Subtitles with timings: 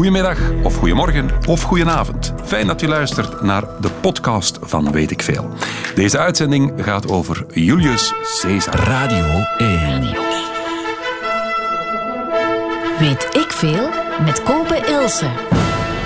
[0.00, 2.34] Goedemiddag of goedemorgen of goedenavond.
[2.44, 5.48] Fijn dat u luistert naar de podcast van Weet ik Veel.
[5.94, 8.74] Deze uitzending gaat over Julius Caesar.
[8.74, 9.24] Radio
[9.58, 10.00] 1.
[12.98, 13.88] Weet ik veel
[14.24, 15.26] met Kopen Ilse.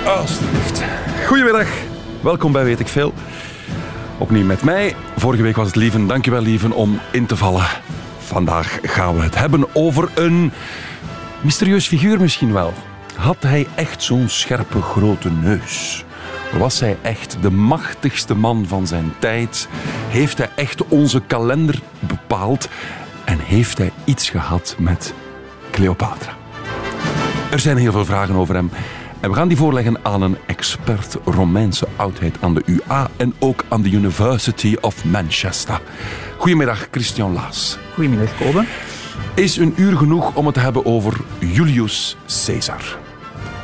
[0.06, 0.83] Alsjeblieft.
[1.27, 1.69] Goedemiddag.
[2.20, 3.12] Welkom bij Weet ik Veel.
[4.19, 4.95] Opnieuw met mij.
[5.16, 6.06] Vorige week was het Lieven.
[6.06, 7.66] Dankjewel Lieven om in te vallen.
[8.19, 10.52] Vandaag gaan we het hebben over een
[11.41, 12.73] mysterieus figuur misschien wel.
[13.16, 16.04] Had hij echt zo'n scherpe grote neus?
[16.59, 19.68] Was hij echt de machtigste man van zijn tijd?
[20.09, 22.68] Heeft hij echt onze kalender bepaald?
[23.24, 25.14] En heeft hij iets gehad met
[25.70, 26.37] Cleopatra?
[27.50, 28.70] Er zijn heel veel vragen over hem.
[29.20, 33.65] En we gaan die voorleggen aan een expert Romeinse oudheid aan de UA en ook
[33.68, 35.80] aan de University of Manchester.
[36.37, 37.78] Goedemiddag, Christian Laas.
[37.95, 38.65] Goedemiddag, Kobe.
[39.34, 43.04] Is een uur genoeg om het te hebben over Julius Caesar?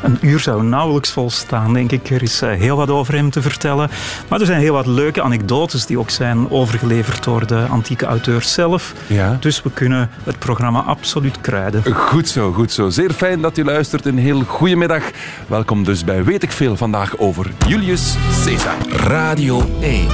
[0.02, 2.10] Een uur zou nauwelijks volstaan, denk ik.
[2.10, 3.90] Er is eh, heel wat over hem te vertellen.
[4.28, 8.42] Maar er zijn heel wat leuke anekdotes die ook zijn overgeleverd door de antieke auteur
[8.42, 8.94] zelf.
[9.06, 9.36] Ja.
[9.40, 11.94] Dus we kunnen het programma absoluut kruiden.
[11.94, 12.88] Goed zo, goed zo.
[12.88, 14.06] Zeer fijn dat u luistert.
[14.06, 15.02] Een heel goede middag.
[15.46, 18.74] Welkom dus bij Weet ik Veel vandaag over Julius Caesar.
[18.90, 20.06] Radio 1.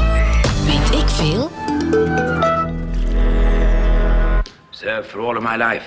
[0.66, 1.50] Weet ik veel?
[4.86, 5.82] served for all of my life.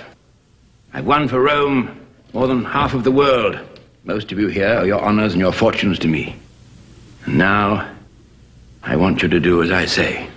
[0.93, 1.89] I've won for Rome
[2.33, 3.55] more than half of the world.
[4.09, 6.35] Most of you here are your honors and your fortunes to me.
[7.25, 7.87] And now,
[8.81, 10.27] I want you to do as I say.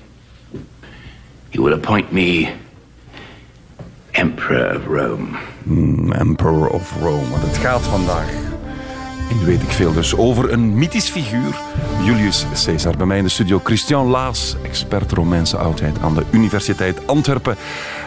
[1.52, 2.52] You will appoint me
[4.12, 5.36] Emperor of Rome.
[5.64, 7.32] Hmm, Emperor of Rome.
[7.32, 8.51] Het gaat vandaag,
[9.32, 11.60] in weet ik veel dus, over een mythisch figuur,
[12.04, 12.96] Julius Caesar.
[12.96, 17.56] Bij mij in de studio Christian Laas, expert Romeinse oudheid aan de Universiteit Antwerpen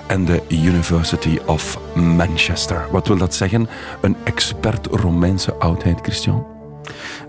[0.08, 2.88] en de University of Manchester.
[2.92, 3.70] Wat wil dat zeggen?
[4.02, 6.55] Een expert Romeinse oudheid, Christian?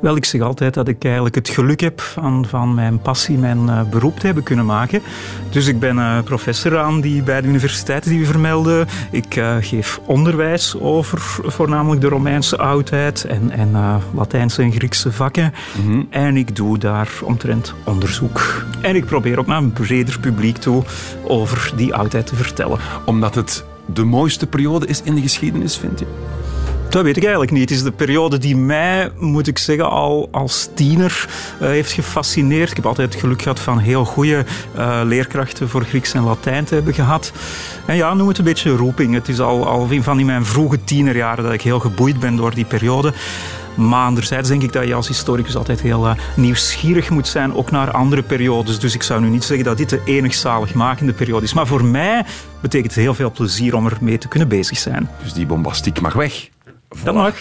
[0.01, 3.67] Wel, ik zeg altijd dat ik eigenlijk het geluk heb van, van mijn passie, mijn
[3.67, 5.03] uh, beroep te hebben kunnen maken.
[5.51, 8.87] Dus ik ben uh, professor aan die, bij de universiteiten die we vermelden.
[9.11, 15.53] Ik uh, geef onderwijs over voornamelijk de Romeinse oudheid en, en Latijnse en Griekse vakken.
[15.77, 16.07] Mm -hmm.
[16.11, 18.65] En ik doe daar omtrent onderzoek.
[18.81, 20.83] En ik probeer ook naar een breder publiek toe
[21.23, 22.79] over die oudheid te vertellen.
[23.05, 26.07] Omdat het de mooiste periode is in de geschiedenis, vind je?
[26.89, 27.61] Dat weet ik eigenlijk niet.
[27.61, 31.29] Het is de periode die mij, moet ik zeggen, al als tiener
[31.61, 32.71] uh, heeft gefascineerd.
[32.71, 34.45] Ik heb altijd het geluk gehad van heel goede
[34.77, 37.33] uh, leerkrachten voor Grieks en Latijn te hebben gehad.
[37.87, 39.15] En ja, noem het een beetje roeping.
[39.15, 42.55] Het is al, al van in mijn vroege tienerjaren dat ik heel geboeid ben door
[42.55, 43.13] die periode.
[43.75, 47.71] Maar anderzijds denk ik dat je als historicus altijd heel uh, nieuwsgierig moet zijn, ook
[47.71, 48.79] naar andere periodes.
[48.79, 51.53] Dus ik zou nu niet zeggen dat dit de enig zaligmakende periode is.
[51.53, 52.25] Maar voor mij
[52.61, 55.11] betekent het heel veel plezier om er mee te kunnen bezig zijn.
[55.23, 56.49] Dus die bombastiek mag weg.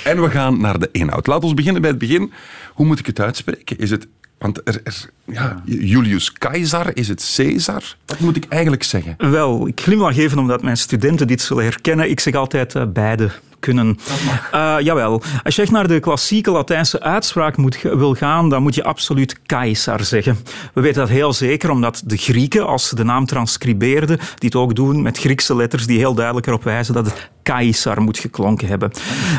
[0.04, 1.28] En we gaan naar de inhoud.
[1.28, 2.32] Laten we beginnen bij het begin.
[2.74, 3.78] Hoe moet ik het uitspreken?
[3.78, 4.08] Is het
[4.38, 7.96] want er, er, ja, Julius Caesar, is het Caesar?
[8.06, 9.16] Wat moet ik eigenlijk zeggen?
[9.18, 12.10] Wel, ik glimlach even omdat mijn studenten dit zullen herkennen.
[12.10, 14.00] Ik zeg altijd uh, beide kunnen.
[14.54, 15.22] Uh, jawel.
[15.44, 19.40] Als je echt naar de klassieke Latijnse uitspraak moet, wil gaan, dan moet je absoluut
[19.46, 20.38] Caesar zeggen.
[20.74, 24.76] We weten dat heel zeker, omdat de Grieken, als ze de naam transcribeerden, dit ook
[24.76, 28.92] doen met Griekse letters die heel duidelijk erop wijzen dat het Caesar moet geklonken hebben.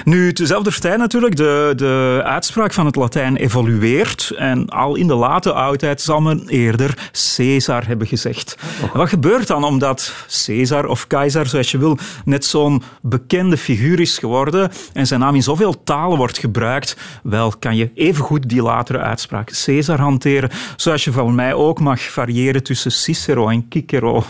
[0.05, 5.15] Nu, tezelfde tijd natuurlijk, de, de uitspraak van het Latijn evolueert en al in de
[5.15, 8.57] late oudheid zal men eerder Caesar hebben gezegd.
[8.93, 10.15] Wat gebeurt dan omdat
[10.47, 15.35] Caesar of Keizer, zoals je wil, net zo'n bekende figuur is geworden en zijn naam
[15.35, 21.05] in zoveel talen wordt gebruikt, wel kan je evengoed die latere uitspraak Caesar hanteren, zoals
[21.05, 24.25] je van mij ook mag variëren tussen Cicero en Cicero.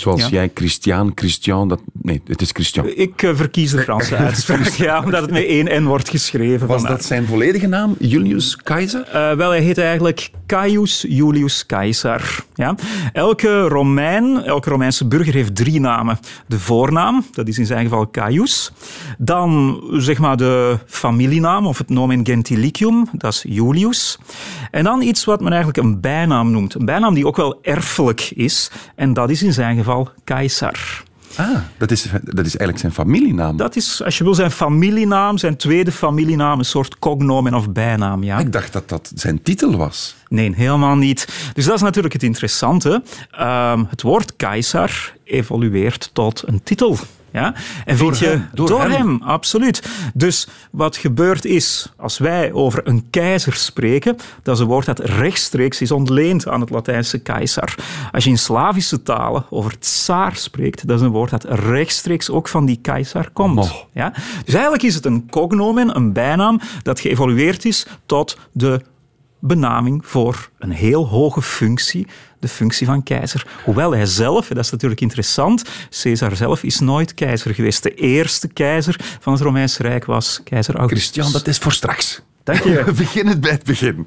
[0.00, 0.28] Zoals ja.
[0.28, 1.80] jij Christian, Christian, dat...
[2.02, 2.86] Nee, het is Christian.
[2.94, 6.66] Ik uh, verkies de Franse uitspraak, ja, omdat het met één N wordt geschreven.
[6.66, 9.04] Was dat zijn volledige naam, Julius Caesar?
[9.06, 12.44] Uh, wel, hij heet eigenlijk Caius Julius Caesar.
[12.54, 12.74] Ja?
[13.12, 16.18] Elke Romein, elke Romeinse burger heeft drie namen.
[16.46, 18.72] De voornaam, dat is in zijn geval Caius.
[19.18, 24.18] Dan, zeg maar, de familienaam, of het nomen gentilicium, dat is Julius.
[24.70, 26.74] En dan iets wat men eigenlijk een bijnaam noemt.
[26.74, 29.86] Een bijnaam die ook wel erfelijk is, en dat is in zijn geval
[30.24, 31.02] Caesar.
[31.36, 33.56] Ah, dat is, dat is eigenlijk zijn familienaam.
[33.56, 38.22] Dat is, als je wil, zijn familienaam, zijn tweede familienaam, een soort cognomen of bijnaam.
[38.22, 38.38] Ja.
[38.38, 40.16] Ik dacht dat dat zijn titel was.
[40.28, 41.50] Nee, helemaal niet.
[41.54, 43.02] Dus dat is natuurlijk het interessante.
[43.40, 46.98] Um, het woord keizer evolueert tot een titel.
[47.32, 47.54] Ja?
[47.84, 48.90] En Door vind je, hem, door hem.
[48.90, 49.88] hem, absoluut.
[50.14, 54.98] Dus wat gebeurd is, als wij over een keizer spreken, dat is een woord dat
[54.98, 57.74] rechtstreeks is ontleend aan het Latijnse keizer.
[58.12, 62.48] Als je in Slavische talen over tsaar spreekt, dat is een woord dat rechtstreeks ook
[62.48, 63.84] van die keizer komt.
[63.92, 64.12] Ja?
[64.44, 68.80] Dus eigenlijk is het een cognomen, een bijnaam, dat geëvolueerd is tot de
[69.40, 72.06] benaming voor een heel hoge functie,
[72.38, 73.46] de functie van keizer.
[73.64, 75.64] Hoewel hij zelf, dat is natuurlijk interessant,
[76.02, 77.82] Caesar zelf is nooit keizer geweest.
[77.82, 81.10] De eerste keizer van het Romeinse Rijk was keizer Augustus.
[81.10, 82.22] Christian, dat is voor straks.
[82.42, 82.84] Dank je.
[82.84, 84.06] We beginnen bij het begin.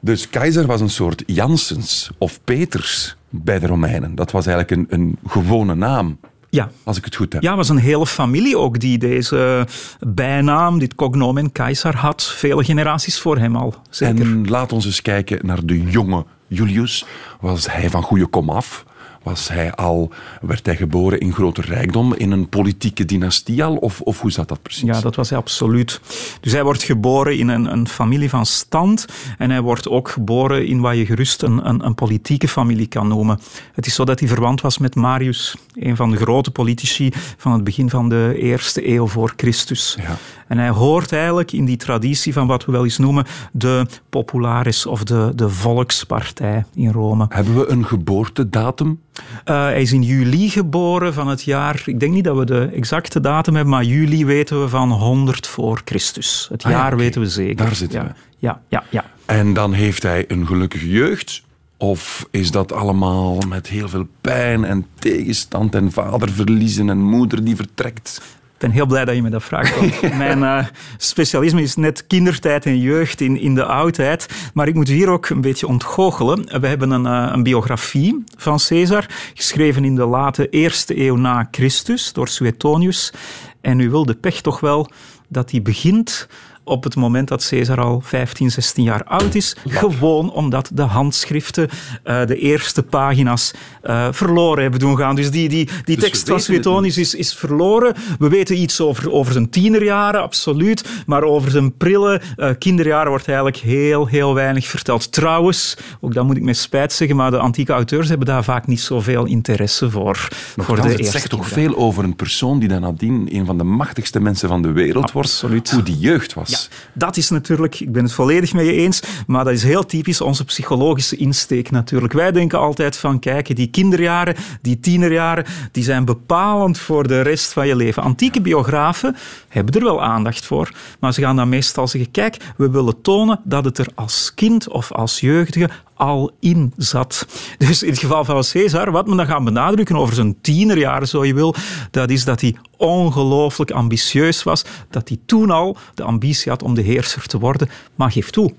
[0.00, 4.14] Dus keizer was een soort Janssens of Peters bij de Romeinen.
[4.14, 6.18] Dat was eigenlijk een, een gewone naam,
[6.54, 6.70] Ja.
[6.82, 7.42] als ik het goed heb.
[7.42, 9.66] Ja, was een hele familie ook die deze
[10.00, 12.24] bijnaam, dit cognomen keizer had.
[12.24, 14.20] Vele generaties voor hem al, zeker.
[14.20, 17.04] En laat ons eens kijken naar de jonge Julius.
[17.40, 18.84] Was hij van goede komaf?
[19.24, 20.10] Was hij al,
[20.40, 23.76] werd hij geboren in grote rijkdom, in een politieke dynastie al?
[23.76, 24.82] Of, of hoe zat dat precies?
[24.82, 26.00] Ja, dat was hij absoluut.
[26.40, 29.06] Dus hij wordt geboren in een, een familie van stand
[29.38, 33.08] en hij wordt ook geboren in wat je gerust een, een, een politieke familie kan
[33.08, 33.40] noemen.
[33.72, 37.52] Het is zo dat hij verwant was met Marius, een van de grote politici van
[37.52, 39.96] het begin van de eerste eeuw voor Christus.
[40.00, 40.16] Ja.
[40.48, 44.86] En hij hoort eigenlijk in die traditie van wat we wel eens noemen de popularis
[44.86, 47.26] of de, de volkspartij in Rome.
[47.28, 49.00] Hebben we een geboortedatum?
[49.20, 52.70] Uh, hij is in juli geboren van het jaar, ik denk niet dat we de
[52.74, 56.48] exacte datum hebben, maar juli weten we van 100 voor Christus.
[56.50, 57.56] Het Ah ja, jaar weten we zeker.
[57.56, 58.06] Daar zitten ja.
[58.06, 58.12] we.
[58.38, 59.04] Ja, ja, ja.
[59.26, 61.42] En dan heeft hij een gelukkige jeugd?
[61.76, 67.44] Of is dat allemaal met heel veel pijn en tegenstand en vader verliezen en moeder
[67.44, 68.20] die vertrekt?
[68.64, 69.78] Ik ben heel blij dat je me dat vraagt.
[69.78, 70.66] want Mijn eh,
[70.96, 74.28] specialisme is net kindertijd en jeugd in, in de oudheid.
[74.54, 76.60] Maar ik moet hier ook een beetje ontgoochelen.
[76.60, 81.48] We hebben een, eh, een biografie van Caesar, geschreven in de late eerste eeuw na
[81.50, 83.12] Christus door Suetonius.
[83.60, 84.88] En u wil de pech toch wel
[85.28, 86.28] dat die begint
[86.64, 89.56] op het moment dat Caesar al 15, 16 jaar oud is.
[89.66, 91.68] Gewoon omdat de handschriften
[92.02, 93.52] eh, de eerste pagina's
[93.82, 95.14] eh, verloren hebben doen gaan.
[95.16, 97.94] Dus die, die, die we tekst van Suetonius is, is verloren.
[98.18, 100.84] We weten iets over, over zijn tienerjaren, absoluut.
[101.06, 105.12] Maar over zijn prille eh, kinderjaren wordt eigenlijk heel, heel weinig verteld.
[105.12, 108.66] Trouwens, ook dat moet ik met spijt zeggen, maar de antieke auteurs hebben daar vaak
[108.66, 110.16] niet zoveel interesse voor.
[110.16, 113.58] voor Nochtans, de het zegt toch veel over een persoon die dan nadien een van
[113.58, 115.50] de machtigste mensen van de wereld Absoluut.
[115.50, 115.70] wordt.
[115.70, 116.53] Hoe die jeugd was.
[116.60, 119.86] Ja, dat is natuurlijk, ik ben het volledig met je eens, maar dat is heel
[119.86, 122.12] typisch onze psychologische insteek natuurlijk.
[122.12, 127.52] Wij denken altijd van, kijk, die kinderjaren, die tienerjaren, die zijn bepalend voor de rest
[127.52, 128.02] van je leven.
[128.02, 129.16] Antieke biografen
[129.48, 130.70] hebben er wel aandacht voor,
[131.00, 134.68] maar ze gaan dan meestal zeggen, kijk, we willen tonen dat het er als kind
[134.68, 137.26] of als jeugdige al in zat.
[137.58, 141.24] Dus in het geval van Caesar, wat men dan gaat benadrukken over zijn tienerjaren, zo
[141.24, 141.54] je wil,
[141.90, 146.74] dat is dat hij ongelooflijk ambitieus was, dat hij toen al de ambitie had om
[146.74, 147.68] de heerser te worden.
[147.94, 148.52] Maar geef toe,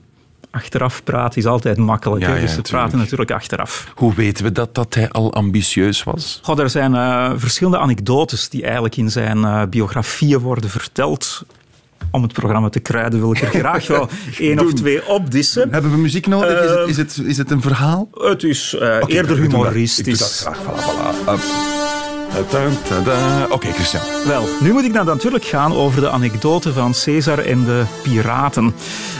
[0.52, 2.22] achteraf praten is altijd makkelijk.
[2.22, 3.92] Ja, dus ze praten natuurlijk achteraf.
[3.96, 6.40] Hoe weten we dat, dat hij al ambitieus was?
[6.44, 11.46] God, er zijn eh, verschillende anekdotes die eigenlijk in zijn eh, biografieën worden verteld.
[12.15, 14.09] Om het programma te kruiden wil ik er graag wel
[14.39, 15.71] één of twee opdissen.
[15.71, 16.63] Hebben we muziek nodig?
[16.63, 18.09] is, het, Ehm, is, het, is het een verhaal?
[18.13, 19.97] Het is eh, eerder humoristisch.
[19.97, 20.57] Ik doe dat graag.
[20.57, 21.29] Voilà, voilà.
[21.33, 21.75] Up.
[23.50, 24.04] Oké, Christian.
[24.28, 28.74] Wel, nu moet ik dan natuurlijk gaan over de anekdote van Caesar en de piraten.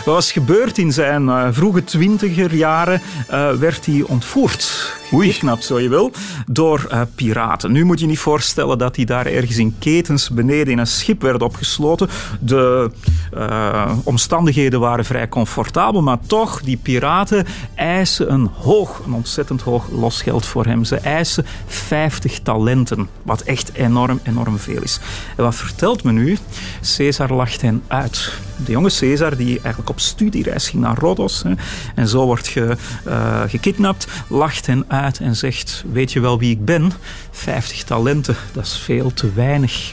[0.06, 4.94] Wat was gebeurd in zijn eh, vroege twintiger jaren, eh, werd hij ontvoerd.
[5.10, 6.12] Geknapt, zo je wil,
[6.48, 7.72] door eh, piraten.
[7.72, 11.22] Nu moet je niet voorstellen dat hij daar ergens in ketens beneden in een schip
[11.22, 12.10] werd opgesloten.
[12.40, 12.92] De
[14.04, 17.46] omstandigheden waren vrij comfortabel, maar toch, die piraten
[17.76, 20.84] eisen een hoog, een ontzettend hoog losgeld voor hem.
[20.84, 25.00] Ze eisen 50 talenten, wat echt enorm, enorm veel is.
[25.38, 26.38] En wat vertelt men nu?
[26.98, 28.32] Caesar lacht hen uit.
[28.66, 31.54] De jonge Caesar, die eigenlijk op studiereis ging naar Rhodos hè,
[31.96, 36.52] en zo wordt ge, eh, gekidnapt, lacht hen uit en zegt, weet je wel wie
[36.52, 36.92] ik ben?
[37.32, 39.92] 50 talenten, dat is veel te weinig.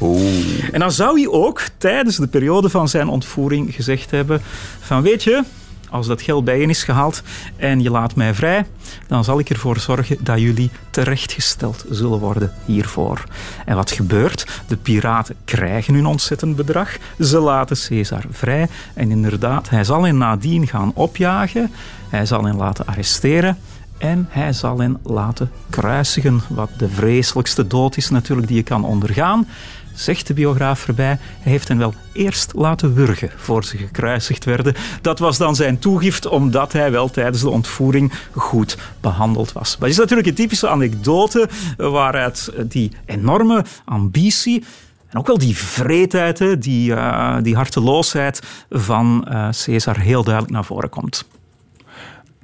[0.72, 4.42] En dan zou hij ook tijdens de periode van zijn ontvoering gezegd hebben
[4.80, 5.44] van weet je,
[5.92, 7.22] als dat geld bijeen is gehaald
[7.56, 8.66] en je laat mij vrij,
[9.06, 13.24] dan zal ik ervoor zorgen dat jullie terechtgesteld zullen worden hiervoor.
[13.64, 14.62] En wat gebeurt?
[14.66, 16.96] De piraten krijgen hun ontzettend bedrag.
[17.20, 18.68] Ze laten Caesar vrij.
[18.94, 21.70] En inderdaad, hij zal hen nadien gaan opjagen.
[22.08, 23.58] Hij zal hen laten arresteren.
[23.98, 28.84] En hij zal hen laten kruisigen, wat de vreselijkste dood is natuurlijk die je kan
[28.84, 29.46] ondergaan.
[29.94, 34.74] Zegt de biograaf erbij, hij heeft hen wel eerst laten wurgen voor ze gekruisigd werden.
[35.00, 39.76] Dat was dan zijn toegift, omdat hij wel tijdens de ontvoering goed behandeld was.
[39.78, 44.64] Dat is natuurlijk een typische anekdote waaruit die enorme ambitie
[45.12, 50.64] en ook wel die vreedheid, die, uh, die harteloosheid van uh, Caesar heel duidelijk naar
[50.64, 51.24] voren komt.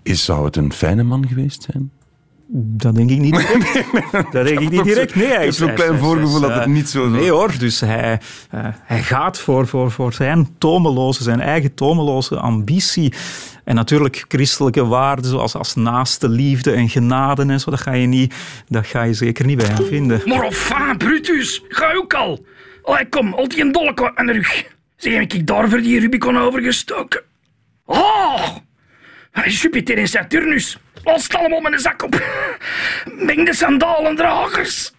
[0.02, 1.90] Is, zou het een fijne man geweest zijn?
[2.50, 4.32] Dat denk ik niet direct.
[4.32, 5.14] dat denk ik niet direct.
[5.14, 7.08] Nee, hij is zo'n klein voorgevoel dat het niet zo...
[7.08, 8.20] Nee hoor, dus hij,
[8.54, 13.12] uh, hij gaat voor, voor, voor zijn tomeloze, zijn eigen tomeloze ambitie.
[13.64, 18.06] En natuurlijk christelijke waarden zoals als naaste liefde en genade en zo, dat ga je,
[18.06, 18.34] niet,
[18.68, 20.22] dat ga je zeker niet bij hem vinden.
[20.24, 22.44] Maar enfin, Brutus, ga ook al.
[22.82, 24.64] Allee, kom, al die een dolle aan de rug.
[24.96, 27.22] Zie heb ik daar voor die Rubicon overgestoken.
[27.84, 28.56] Oh!
[29.46, 30.78] Jupiter en Saturnus.
[31.04, 32.22] Los het allemaal met een zak op.
[33.04, 34.92] Meng de sandalendragers.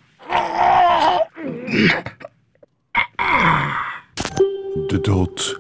[4.88, 5.60] De dood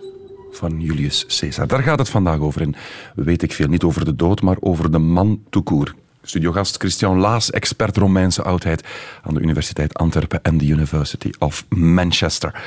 [0.51, 1.67] van Julius Caesar.
[1.67, 2.75] Daar gaat het vandaag over in.
[3.15, 3.67] Weet ik veel.
[3.67, 5.93] Niet over de dood, maar over de man toekoer.
[6.23, 8.87] Studiogast Christian Laas, expert Romeinse oudheid
[9.23, 12.61] aan de Universiteit Antwerpen en de University of Manchester.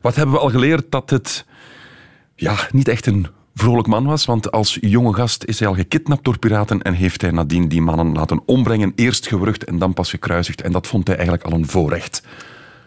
[0.00, 0.90] Wat hebben we al geleerd?
[0.90, 1.44] Dat het
[2.34, 3.26] ja, niet echt een
[3.58, 7.20] vrolijk man was, want als jonge gast is hij al gekidnapt door piraten en heeft
[7.20, 10.60] hij nadien die mannen laten ombrengen, eerst gewurgd en dan pas gekruisigd.
[10.60, 12.22] En dat vond hij eigenlijk al een voorrecht.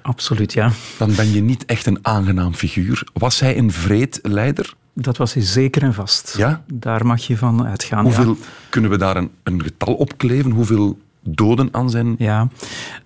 [0.01, 0.72] Absoluut, ja.
[0.98, 3.08] Dan ben je niet echt een aangenaam figuur.
[3.13, 4.74] Was hij een vreed leider?
[4.94, 6.34] Dat was hij zeker en vast.
[6.38, 6.63] Ja?
[6.74, 8.04] Daar mag je van uitgaan.
[8.04, 8.38] Hoeveel
[8.70, 10.51] kunnen we daar een, een getal op kleven?
[10.51, 12.16] Hoeveel doden aan zijn...
[12.18, 12.48] Ja,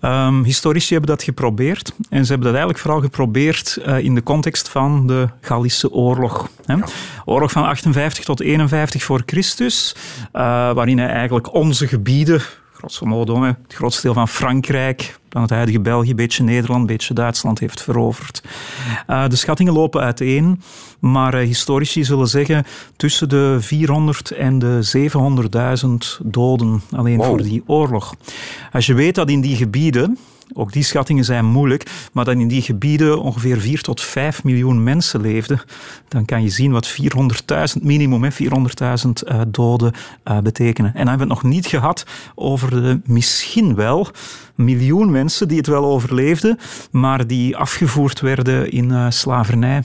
[0.00, 1.92] um, historici hebben dat geprobeerd.
[2.08, 6.48] En ze hebben dat eigenlijk vooral geprobeerd uh, in de context van de Gallische oorlog.
[6.64, 6.74] Hè?
[6.74, 6.84] Ja.
[7.24, 9.94] Oorlog van 58 tot 51 voor Christus,
[10.32, 10.40] uh,
[10.72, 12.42] waarin hij eigenlijk onze gebieden
[12.76, 16.86] grosso modo, het grootste deel van Frankrijk, dan het huidige België, een beetje Nederland, een
[16.86, 18.42] beetje Duitsland heeft veroverd.
[19.08, 20.60] Uh, de schattingen lopen uiteen,
[20.98, 22.64] maar uh, historici zullen zeggen
[22.96, 25.08] tussen de 400 en de
[26.20, 27.26] 700.000 doden alleen wow.
[27.26, 28.14] voor die oorlog.
[28.72, 30.18] Als je weet dat in die gebieden,
[30.52, 34.82] ook die schattingen zijn moeilijk, maar dat in die gebieden ongeveer 4 tot 5 miljoen
[34.82, 35.60] mensen leefden,
[36.08, 36.96] dan kan je zien wat
[37.76, 39.92] 400.000 minimum, 400.000 uh, doden
[40.24, 40.94] uh, betekenen.
[40.94, 44.08] En dan hebben we het nog niet gehad over de misschien wel
[44.54, 46.58] miljoen mensen die het wel overleefden,
[46.90, 49.82] maar die afgevoerd werden in uh, slavernij.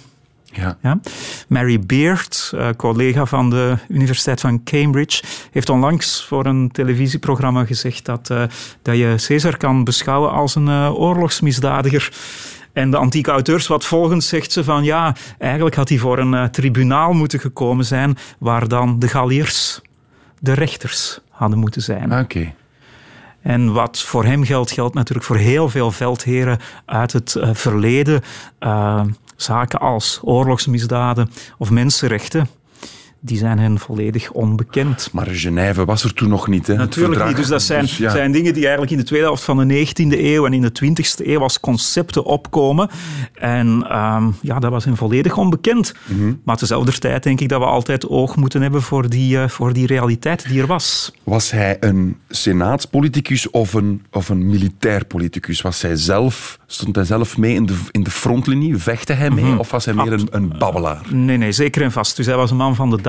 [0.52, 0.78] Ja.
[0.82, 1.00] Ja?
[1.48, 8.06] Mary Beard, uh, collega van de Universiteit van Cambridge, heeft onlangs voor een televisieprogramma gezegd
[8.06, 8.44] dat, uh,
[8.82, 12.12] dat je Caesar kan beschouwen als een uh, oorlogsmisdadiger.
[12.74, 16.52] En de antieke auteurs, wat volgens zegt ze van ja, eigenlijk had hij voor een
[16.52, 19.82] tribunaal moeten gekomen zijn waar dan de Galliërs
[20.40, 22.12] de rechters hadden moeten zijn.
[22.12, 22.22] Oké.
[22.22, 22.56] Okay.
[23.42, 28.22] En wat voor hem geldt, geldt natuurlijk voor heel veel veldheren uit het uh, verleden.
[28.60, 29.02] Uh,
[29.42, 32.50] zaken als oorlogsmisdaden of mensenrechten,
[33.24, 35.10] die zijn hen volledig onbekend.
[35.12, 36.76] Maar Genève was er toen nog niet, hè?
[36.76, 37.28] Natuurlijk Verdrag.
[37.28, 37.38] niet.
[37.38, 38.10] Dus dat zijn, dus, ja.
[38.10, 40.72] zijn dingen die eigenlijk in de tweede helft van de 19e eeuw en in de
[40.86, 42.90] 20e eeuw als concepten opkomen.
[43.34, 45.94] En um, ja, dat was hen volledig onbekend.
[46.06, 46.42] Mm -hmm.
[46.44, 49.74] Maar tezelfde tijd denk ik dat we altijd oog moeten hebben voor die, uh, voor
[49.74, 51.14] die realiteit die er was.
[51.24, 55.62] Was hij een senaatspoliticus of een, of een militair politicus?
[55.62, 58.78] Was hij zelf, stond hij zelf mee in de, in de frontlinie?
[58.78, 59.44] Vechtte hij mee?
[59.44, 59.60] Mm -hmm.
[59.60, 61.02] Of was hij meer een, een babbelaar?
[61.10, 62.16] Nee, nee, zeker en vast.
[62.16, 63.02] Dus hij was een man van de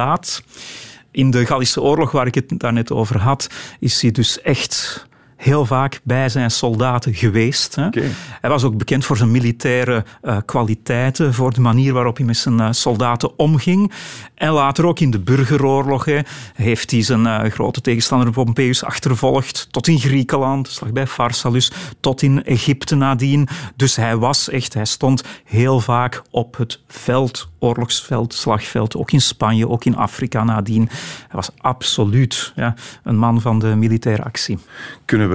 [1.11, 3.47] In de Gallische oorlog, waar ik het daarnet over had,
[3.81, 5.07] is hij dus echt
[5.43, 7.75] heel vaak bij zijn soldaten geweest.
[7.75, 7.87] Hè.
[7.87, 8.11] Okay.
[8.41, 12.37] Hij was ook bekend voor zijn militaire uh, kwaliteiten, voor de manier waarop hij met
[12.37, 13.93] zijn uh, soldaten omging.
[14.35, 16.19] En later ook in de burgeroorlog hè,
[16.55, 22.23] heeft hij zijn uh, grote tegenstander Pompeius achtervolgd, tot in Griekenland, slag bij Pharsalus, tot
[22.23, 23.49] in Egypte nadien.
[23.77, 29.21] Dus hij was echt, hij stond heel vaak op het veld, oorlogsveld, slagveld, ook in
[29.21, 30.89] Spanje, ook in Afrika nadien.
[31.29, 34.59] Hij was absoluut ja, een man van de militaire actie.
[35.05, 35.32] Kunnen we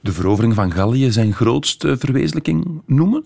[0.00, 3.24] de verovering van Gallië zijn grootste verwezenlijking noemen?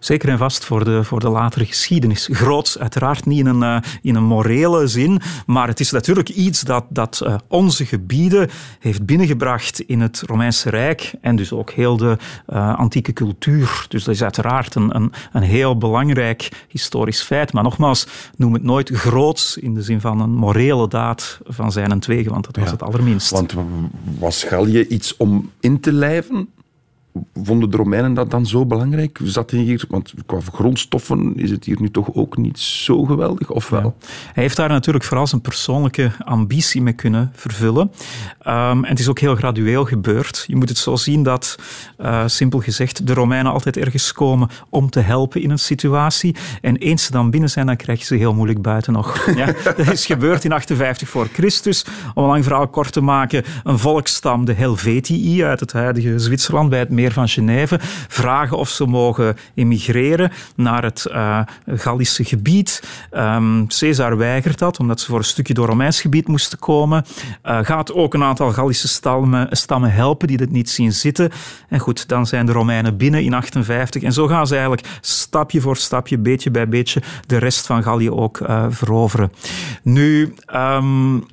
[0.00, 2.28] Zeker en vast voor de, voor de latere geschiedenis.
[2.32, 6.60] Groots, uiteraard niet in een, uh, in een morele zin, maar het is natuurlijk iets
[6.60, 11.96] dat, dat uh, onze gebieden heeft binnengebracht in het Romeinse Rijk en dus ook heel
[11.96, 12.16] de
[12.52, 13.86] uh, antieke cultuur.
[13.88, 17.52] Dus dat is uiteraard een, een, een heel belangrijk historisch feit.
[17.52, 21.90] Maar nogmaals, noem het nooit groots in de zin van een morele daad van zijn
[21.90, 23.30] en twegen, want dat was Ja, het allerminst.
[23.30, 23.54] Want
[24.18, 26.48] was Gallië iets om in te lijven?
[27.34, 29.18] Vonden de Romeinen dat dan zo belangrijk?
[29.22, 33.50] Zat hij hier, want qua grondstoffen is het hier nu toch ook niet zo geweldig,
[33.50, 33.96] of wel?
[34.32, 37.92] Hij heeft daar natuurlijk vooral zijn persoonlijke ambitie mee kunnen vervullen.
[38.38, 40.44] Ehm, en het is ook heel gradueel gebeurd.
[40.46, 41.56] Je moet het zo zien dat,
[41.96, 46.36] eh, simpel gezegd, de Romeinen altijd ergens komen om te helpen in een situatie.
[46.60, 49.08] En eens ze dan binnen zijn, dan krijg je ze heel moeilijk buiten nog.
[49.40, 51.84] Ja, dat is gebeurd in 58 voor Christus.
[52.14, 56.70] Om een lang verhaal kort te maken, een volksstam, de Helvetii, uit het huidige Zwitserland,
[56.70, 57.78] bij het meer van Genève,
[58.08, 62.82] vragen of ze mogen emigreren naar het uh, Gallische gebied.
[63.12, 67.04] Um, Caesar weigert dat, omdat ze voor een stukje door Romeins gebied moesten komen.
[67.44, 71.30] Uh, gaat ook een aantal Gallische stammen, stammen helpen die dit niet zien zitten.
[71.68, 74.02] En goed, dan zijn de Romeinen binnen in 58.
[74.02, 78.10] En zo gaan ze eigenlijk stapje voor stapje, beetje bij beetje, de rest van Gallië
[78.10, 79.32] ook uh, veroveren.
[79.82, 80.34] Nu...
[80.54, 81.26] Um,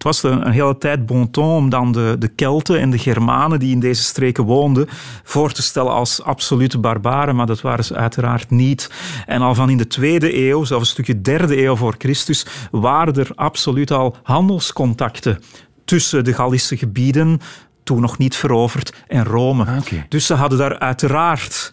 [0.00, 2.98] het was een, een, hele tijd bon ton om dan de, de Kelten en de
[2.98, 4.88] Germanen die in deze streken woonden
[5.24, 8.90] voor te stellen als absolute barbaren, maar dat waren ze uiteraard niet.
[9.26, 13.14] En al van in de tweede eeuw, zelfs een stukje derde eeuw voor Christus, waren
[13.14, 15.42] er absoluut al handelscontacten
[15.84, 17.40] tussen de Gallische gebieden,
[17.82, 19.64] toen nog niet veroverd, en Rome.
[19.64, 20.06] Ah, okay.
[20.08, 21.72] Dus ze hadden daar uiteraard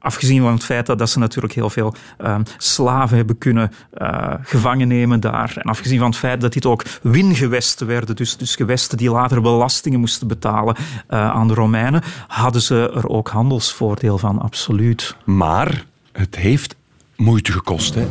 [0.00, 4.34] Afgezien van het feit dat, dat ze natuurlijk heel veel uh, slaven hebben kunnen uh,
[4.42, 5.52] gevangen nemen daar.
[5.56, 9.40] En afgezien van het feit dat dit ook wingewesten werden, dus, dus gewesten die later
[9.40, 15.16] belastingen moesten betalen uh, aan de Romeinen, hadden ze er ook handelsvoordeel van, absoluut.
[15.24, 16.76] Maar het heeft
[17.16, 18.06] moeite gekost, hè?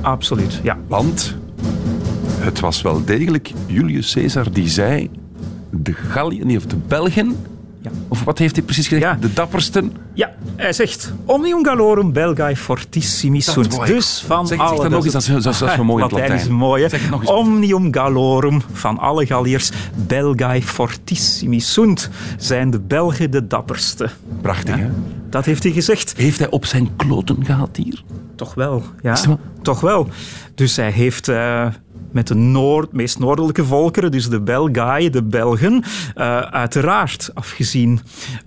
[0.00, 0.78] Absoluut, ja.
[0.88, 1.36] Want
[2.38, 5.10] het was wel degelijk Julius Caesar die zei:
[5.70, 7.36] de Gallië, of de Belgen
[7.82, 7.90] ja.
[8.08, 9.06] Of wat heeft hij precies gezegd?
[9.06, 9.16] Ja.
[9.20, 9.92] De dappersten?
[10.14, 13.86] Ja, hij zegt Omnium gallorum belgae fortissimi sunt.
[13.86, 14.68] Dus van zeg, alle...
[14.68, 16.32] Zeg dat nog eens, dat is, dat is, dat is mooi Latijn.
[16.32, 16.98] is mooi, hè?
[17.24, 19.70] Omnium gallorum van alle Galliërs
[20.06, 22.10] belgae fortissimi sunt.
[22.38, 24.10] Zijn de Belgen de dapperste.
[24.40, 24.82] Prachtig, ja?
[24.82, 24.88] hè?
[25.30, 26.14] Dat heeft hij gezegd.
[26.16, 28.02] Heeft hij op zijn kloten gehad hier?
[28.40, 29.16] Toch wel, ja.
[29.62, 30.08] Toch wel.
[30.54, 31.28] Dus hij heeft...
[31.28, 31.66] Uh,
[32.12, 38.00] met de noord, meest noordelijke volkeren, dus de Belgae, de Belgen, uh, uiteraard afgezien.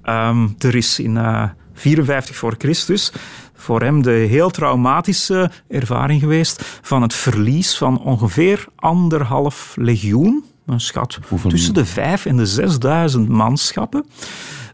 [0.06, 3.12] Um, er is in uh, 54 voor Christus
[3.54, 10.80] voor hem de heel traumatische ervaring geweest van het verlies van ongeveer anderhalf legioen, een
[10.80, 14.06] schat Hoeveel tussen de vijf en de zesduizend manschappen,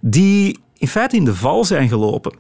[0.02, 2.34] die in feite in de val zijn gelopen.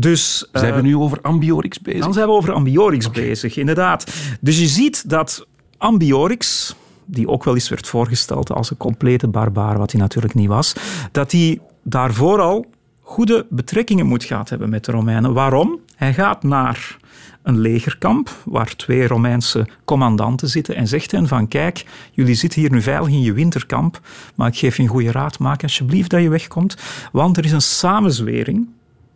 [0.00, 2.00] Dus, zijn we nu over Ambiorix bezig?
[2.00, 3.22] Dan zijn we over Ambiorix okay.
[3.22, 4.12] bezig, inderdaad.
[4.40, 6.74] Dus je ziet dat Ambiorix,
[7.04, 10.74] die ook wel eens werd voorgesteld als een complete barbaar, wat hij natuurlijk niet was,
[11.12, 12.66] dat hij daarvoor al
[13.00, 15.32] goede betrekkingen moet gehad hebben met de Romeinen.
[15.32, 15.78] Waarom?
[15.96, 16.96] Hij gaat naar
[17.42, 22.70] een legerkamp waar twee Romeinse commandanten zitten en zegt hen van kijk, jullie zitten hier
[22.70, 24.00] nu veilig in je winterkamp,
[24.34, 26.76] maar ik geef je een goede raad, maak alsjeblieft dat je wegkomt,
[27.12, 28.68] want er is een samenzwering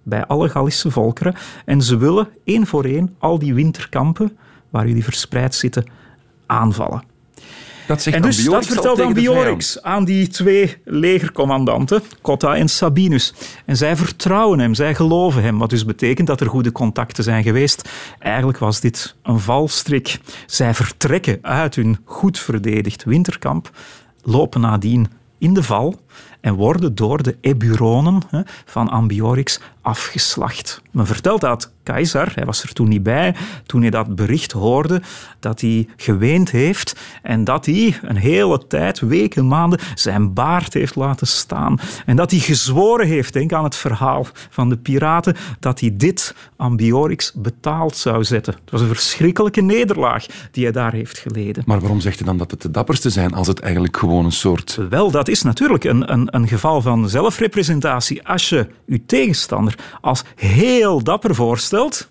[0.02, 1.34] bij alle Gallische volkeren
[1.64, 4.36] en ze willen één voor één al die winterkampen
[4.70, 5.84] waar jullie verspreid zitten
[6.46, 7.10] aanvallen.
[7.86, 13.34] Dat zegt en dus Ambiorix dat vertelt Ambiorix aan die twee legercommandanten, Cotta en Sabinus.
[13.64, 17.42] En zij vertrouwen hem, zij geloven hem, wat dus betekent dat er goede contacten zijn
[17.42, 17.88] geweest.
[18.18, 20.20] Eigenlijk was dit een valstrik.
[20.46, 23.70] Zij vertrekken uit hun goed verdedigd winterkamp,
[24.22, 26.00] lopen nadien in de val
[26.40, 28.22] en worden door de Eburonen
[28.64, 30.82] van Ambiorix afgeslacht.
[30.90, 33.34] Men vertelt dat keizer, hij was er toen niet bij,
[33.66, 35.02] toen hij dat bericht hoorde,
[35.40, 40.94] dat hij geweend heeft en dat hij een hele tijd, weken, maanden, zijn baard heeft
[40.94, 41.78] laten staan.
[42.06, 46.34] En dat hij gezworen heeft, denk aan het verhaal van de piraten, dat hij dit
[46.56, 48.54] Ambiorix betaald zou zetten.
[48.54, 51.62] Het was een verschrikkelijke nederlaag die hij daar heeft geleden.
[51.66, 54.32] Maar waarom zegt hij dan dat het de dapperste zijn als het eigenlijk gewoon een
[54.32, 54.78] soort...
[54.88, 58.28] Wel, dat is natuurlijk een, een, een geval van zelfrepresentatie.
[58.28, 62.10] Als je je tegenstander als heel dapper voorstelt,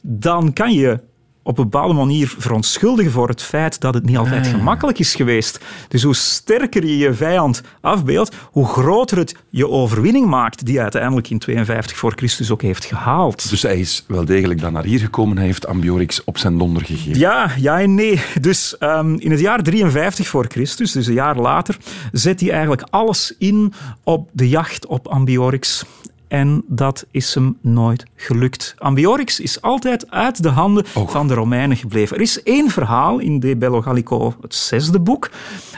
[0.00, 1.00] dan kan je
[1.42, 4.52] op een bepaalde manier verontschuldigen voor het feit dat het niet altijd Ah.
[4.52, 5.60] gemakkelijk is geweest.
[5.88, 11.30] Dus hoe sterker je je vijand afbeeldt, hoe groter het je overwinning maakt, die uiteindelijk
[11.30, 13.50] in 52 voor Christus ook heeft gehaald.
[13.50, 15.36] Dus hij is wel degelijk dan naar hier gekomen.
[15.36, 17.18] Hij heeft Ambiorix op zijn donder gegeven.
[17.18, 18.20] Ja, ja en nee.
[18.40, 21.76] Dus um, in het jaar 53 voor Christus, dus een jaar later,
[22.12, 23.72] zet hij eigenlijk alles in
[24.04, 25.84] op de jacht op Ambiorix.
[26.28, 28.74] En dat is hem nooit gelukt.
[28.78, 32.16] Ambiorix is altijd uit de handen van de Romeinen gebleven.
[32.16, 35.30] Er is één verhaal in De Bello Gallico, het zesde boek,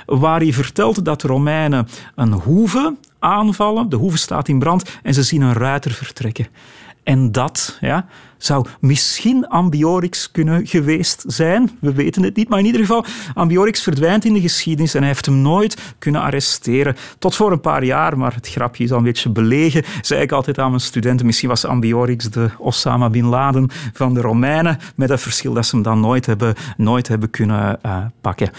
[0.07, 5.15] waar hij vertelt dat de Romeinen een hoeve aanvallen, de hoeve staat in brand en
[5.15, 6.47] ze zien een ruiter vertrekken.
[7.03, 8.07] En dat ja,
[8.44, 11.79] zou misschien Ambiorix kunnen geweest zijn.
[11.81, 15.09] We weten het niet, maar in ieder geval, Ambiorix verdwijnt in de geschiedenis en hij
[15.09, 16.96] heeft hem nooit kunnen arresteren.
[17.18, 19.85] Tot voor een paar jaar, maar het grapje is al een beetje belegen.
[20.00, 24.20] Zei ik altijd aan mijn studenten, misschien was Ambiorix de Osama Bin Laden van de
[24.20, 28.50] Romeinen, met het verschil dat ze hem dan nooit hebben, nooit hebben kunnen uh, pakken.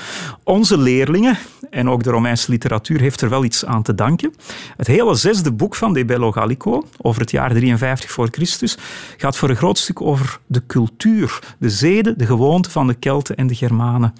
[0.43, 1.37] Onze leerlingen,
[1.69, 4.33] en ook de Romeinse literatuur, heeft er wel iets aan te danken.
[4.77, 8.77] Het hele zesde boek van De Bello Gallico, over het jaar 53 voor Christus,
[9.17, 13.36] gaat voor een groot stuk over de cultuur, de zeden, de gewoonten van de Kelten
[13.36, 14.13] en de Germanen.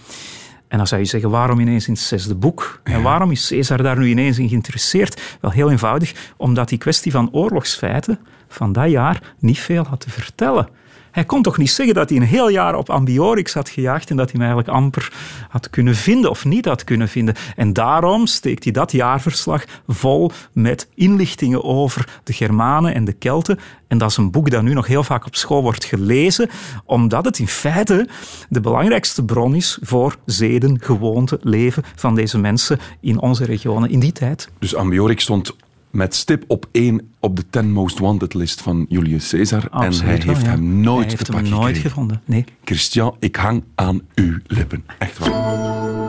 [0.68, 2.80] En dan zou je zeggen, waarom ineens in het zesde boek?
[2.84, 5.38] En waarom is Caesar daar nu ineens in geïnteresseerd?
[5.42, 10.10] Wel heel eenvoudig, omdat die kwestie van oorlogsfeiten van dat jaar niet veel had te
[10.10, 10.70] vertellen.
[11.12, 14.16] Hij kon toch niet zeggen dat hij een heel jaar op Ambiorix had gejaagd en
[14.16, 15.14] dat hij hem eigenlijk amper
[15.50, 17.36] had kunnen vinden of niet had kunnen vinden.
[17.56, 23.60] En daarom steekt hij dat jaarverslag vol met inlichtingen over de Germanen en de Kelten.
[23.88, 26.50] En dat is een boek dat nu nog heel vaak op school wordt gelezen,
[26.86, 28.08] omdat het in feite
[28.50, 34.00] de belangrijkste bron is voor zeden, gewoonten, leven van deze mensen in onze regionen in
[34.00, 34.50] die tijd.
[34.60, 35.56] Dus Ambiorix stond
[35.92, 39.68] met stip op één op de 10 most wanted list van Julius Caesar.
[39.70, 40.52] Absoluut en hij wel, heeft ja.
[40.52, 41.90] hem nooit Hij heeft te hem nooit gekregen.
[41.90, 42.22] gevonden.
[42.26, 42.44] Nee.
[42.64, 44.84] Christian, ik hang aan uw lippen.
[45.00, 45.30] Echt waar.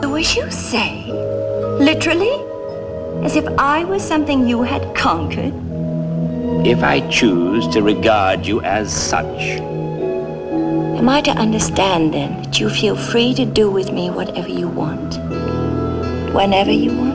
[0.01, 1.03] So as you say,
[1.79, 2.39] literally?
[3.23, 5.53] As if I was something you had conquered?
[6.63, 9.61] If I choose to regard you as such,
[10.97, 14.67] Am I to understand then that you feel free to do with me whatever you
[14.75, 15.19] want?
[16.33, 17.13] Whenever you want?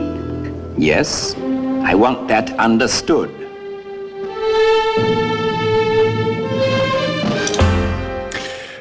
[0.77, 1.35] yes,
[1.85, 3.29] I want that understood.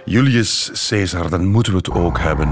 [0.04, 2.48] Julius Caesar, dan moeten we het ook hebben.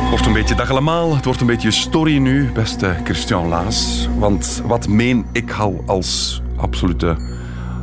[0.00, 1.14] Het wordt een beetje dag allemaal.
[1.14, 4.08] Het wordt een beetje story nu, beste Christian Laas.
[4.18, 7.16] Want wat meen ik al als absolute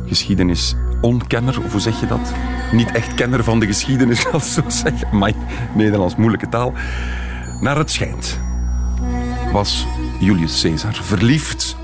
[0.06, 2.32] geschiedenis-onkenner, of hoe zeg je dat?
[2.72, 5.18] Niet echt kenner van de geschiedenis, als zo zeggen.
[5.18, 5.32] Maar
[5.74, 6.72] Nederlands moeilijke taal.
[7.60, 8.38] Naar het schijnt
[9.52, 9.86] was
[10.18, 11.76] Julius Caesar verliefd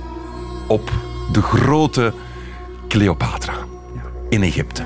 [0.67, 0.93] op
[1.33, 2.13] de grote
[2.89, 3.55] Cleopatra
[4.29, 4.83] in Egypte.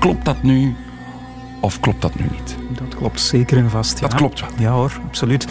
[0.00, 0.74] Klopt dat nu
[1.60, 2.56] of klopt dat nu niet?
[2.70, 4.00] Dat klopt zeker en vast.
[4.00, 4.18] Dat ja.
[4.18, 4.50] klopt wel.
[4.58, 5.44] Ja hoor, absoluut.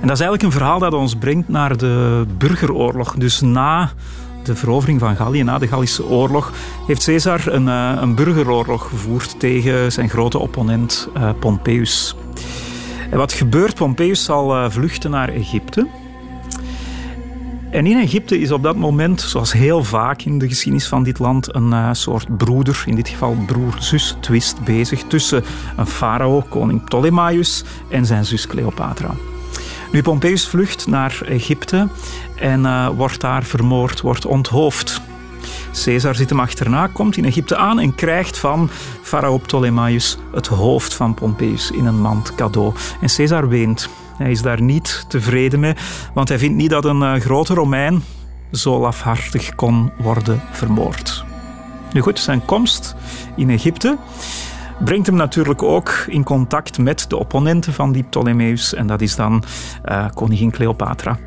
[0.00, 3.14] En dat is eigenlijk een verhaal dat ons brengt naar de burgeroorlog.
[3.14, 3.90] Dus na
[4.42, 6.52] de verovering van Gallië, na de Gallische oorlog,
[6.86, 12.16] heeft Caesar een, eh, een burgeroorlog gevoerd tegen zijn grote opponent eh, Pompeius.
[13.10, 13.74] En wat gebeurt?
[13.74, 15.86] Pompeius zal eh, vluchten naar Egypte.
[17.74, 21.18] En in Egypte is op dat moment, zoals heel vaak in de geschiedenis van dit
[21.18, 25.44] land, een eh, soort broeder, in dit geval broer-zus twist bezig tussen
[25.76, 29.14] een farao, koning Ptolemaios, en zijn zus Cleopatra.
[29.92, 31.88] Nu, Pompeius vlucht naar Egypte
[32.36, 35.00] en eh, wordt daar vermoord, wordt onthoofd.
[35.84, 38.70] Caesar zit hem achterna, komt in Egypte aan en krijgt van
[39.02, 42.74] farao Ptolemaios het hoofd van Pompeius in een mand cadeau.
[43.00, 43.88] En Caesar weent.
[44.16, 45.74] Hij is daar niet tevreden mee,
[46.14, 48.02] want hij vindt niet dat een eh, grote Romein
[48.52, 51.24] zo lafhartig kon worden vermoord.
[51.92, 52.94] Nu goed, zijn komst
[53.36, 53.96] in Egypte
[54.84, 58.74] brengt hem natuurlijk ook in contact met de opponenten van die Ptolemeus.
[58.74, 59.44] En dat is dan
[59.82, 61.18] eh, koningin Cleopatra.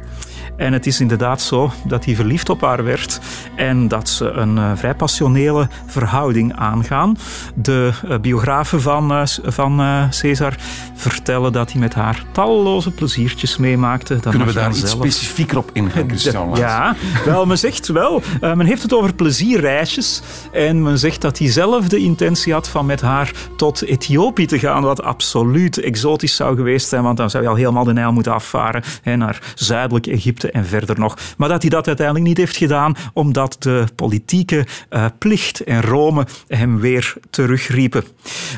[0.57, 3.19] En het is inderdaad zo dat hij verliefd op haar werd
[3.55, 7.17] en dat ze een eh, vrij passionele verhouding aangaan.
[7.55, 9.77] De eh, biografen van, eh, van
[10.09, 10.55] Caesar
[10.95, 14.15] vertellen dat hij met haar talloze pleziertjes meemaakte.
[14.15, 18.21] Kunnen we daar iets zelf- specifieker op ingaan, Christian ja, wel, men zegt wel.
[18.41, 20.21] men heeft het over plezierreisjes.
[20.51, 24.59] En men zegt dat hij zelf de intentie had van met haar tot Ethiopië te
[24.59, 24.83] gaan.
[24.83, 27.03] Wat absoluut exotisch zou geweest zijn.
[27.03, 28.83] Want dan zou je al helemaal de Nijl moeten afvaren.
[29.01, 31.17] Hè, naar zuidelijk Egypte en verder nog.
[31.37, 32.95] Maar dat hij dat uiteindelijk niet heeft gedaan.
[33.13, 38.03] Omdat de politieke eh, plicht en Rome hem weer terugriepen.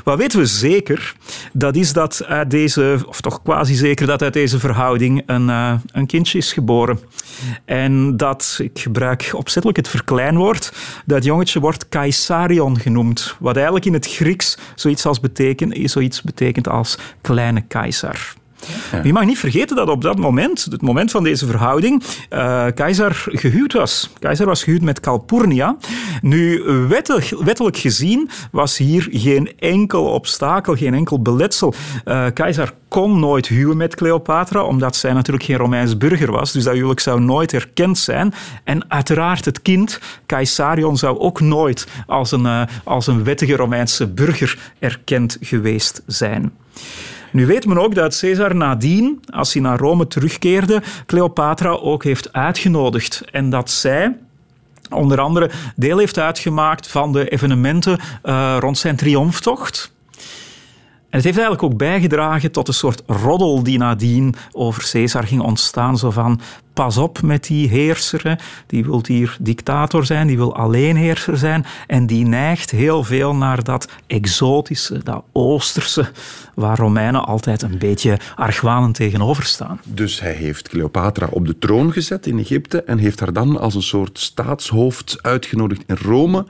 [0.03, 1.15] Wat weten we zeker?
[1.53, 5.73] Dat is dat uit deze, of toch quasi zeker, dat uit deze verhouding een, eh,
[5.91, 6.99] een kindje is geboren.
[7.65, 10.73] En dat, ik gebruik opzettelijk het verkleinwoord,
[11.05, 13.35] dat jongetje wordt Caesarion genoemd.
[13.39, 18.37] Wat eigenlijk in het Grieks zoiets, als betekent, zoiets betekent als kleine keizer.
[19.03, 23.25] Je mag niet vergeten dat op dat moment, het moment van deze verhouding, eh keizer
[23.27, 24.09] gehuwd was.
[24.19, 25.77] Keizer was gehuwd met Calpurnia.
[26.21, 31.73] Nu, wettig, wettelijk gezien was hier geen enkel obstakel, geen enkel beletsel.
[32.03, 36.51] Eh keizer kon nooit huwen met Cleopatra, omdat zij natuurlijk geen Romeins burger was.
[36.51, 38.33] Dus dat huwelijk zou nooit erkend zijn.
[38.63, 44.07] En uiteraard het kind, Caesarion, zou ook nooit als een, eh, als een wettige Romeinse
[44.07, 46.51] burger erkend geweest zijn.
[47.31, 52.33] Nu weet men ook dat Caesar nadien, als hij naar Rome terugkeerde, Cleopatra ook heeft
[52.33, 53.23] uitgenodigd.
[53.31, 54.17] En dat zij
[54.89, 59.91] onder andere deel heeft uitgemaakt van de evenementen uh, rond zijn triomftocht.
[61.09, 65.97] Het heeft eigenlijk ook bijgedragen tot een soort roddel die nadien over Caesar ging ontstaan.
[65.97, 66.39] Zo van,
[66.73, 71.65] pas op met die heerser, die wil hier dictator zijn, die wil alleenheerser zijn.
[71.87, 76.11] En die neigt heel veel naar dat exotische, dat oosterse,
[76.55, 79.79] waar Romeinen altijd een beetje argwanend tegenover staan.
[79.83, 83.75] Dus hij heeft Cleopatra op de troon gezet in Egypte en heeft haar dan als
[83.75, 86.45] een soort staatshoofd uitgenodigd in Rome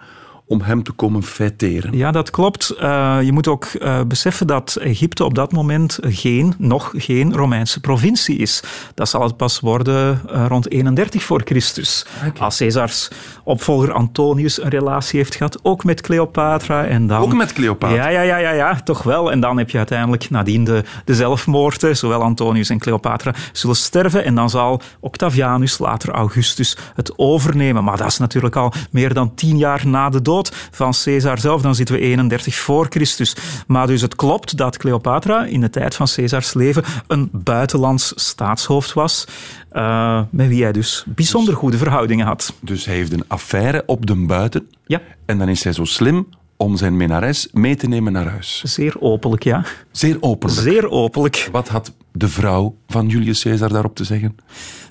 [0.49, 1.97] om hem te komen feiteren.
[1.97, 2.75] Ja, dat klopt.
[2.81, 7.79] Uh, je moet ook uh, beseffen dat Egypte op dat moment geen, nog geen Romeinse
[7.79, 8.63] provincie is.
[8.93, 12.05] Dat zal het pas worden uh, rond 31 voor Christus.
[12.17, 12.41] Okay.
[12.45, 13.09] Als Caesars
[13.43, 16.85] opvolger Antonius een relatie heeft gehad, ook met Cleopatra.
[16.85, 17.95] En dan, ook met Cleopatra?
[17.95, 19.31] Ja, ja, ja, ja, ja, toch wel.
[19.31, 21.97] En dan heb je uiteindelijk nadien de, de zelfmoorden.
[21.97, 24.25] Zowel Antonius en Cleopatra zullen sterven.
[24.25, 27.83] En dan zal Octavianus, later Augustus, het overnemen.
[27.83, 30.37] Maar dat is natuurlijk al meer dan tien jaar na de dood
[30.71, 33.35] van Caesar zelf, dan zitten we 31 voor Christus.
[33.67, 38.93] Maar dus het klopt dat Cleopatra in de tijd van Caesars leven een buitenlands staatshoofd
[38.93, 39.27] was,
[39.71, 42.53] uh, met wie hij dus bijzonder goede verhoudingen had.
[42.59, 44.67] Dus hij heeft een affaire op de buiten.
[44.85, 45.01] Ja.
[45.25, 48.61] En dan is hij zo slim om zijn minnares mee te nemen naar huis.
[48.65, 49.65] Zeer openlijk, ja.
[49.91, 50.61] Zeer openlijk.
[50.61, 51.49] Zeer openlijk.
[51.51, 54.35] Wat had de vrouw van Julius Caesar daarop te zeggen?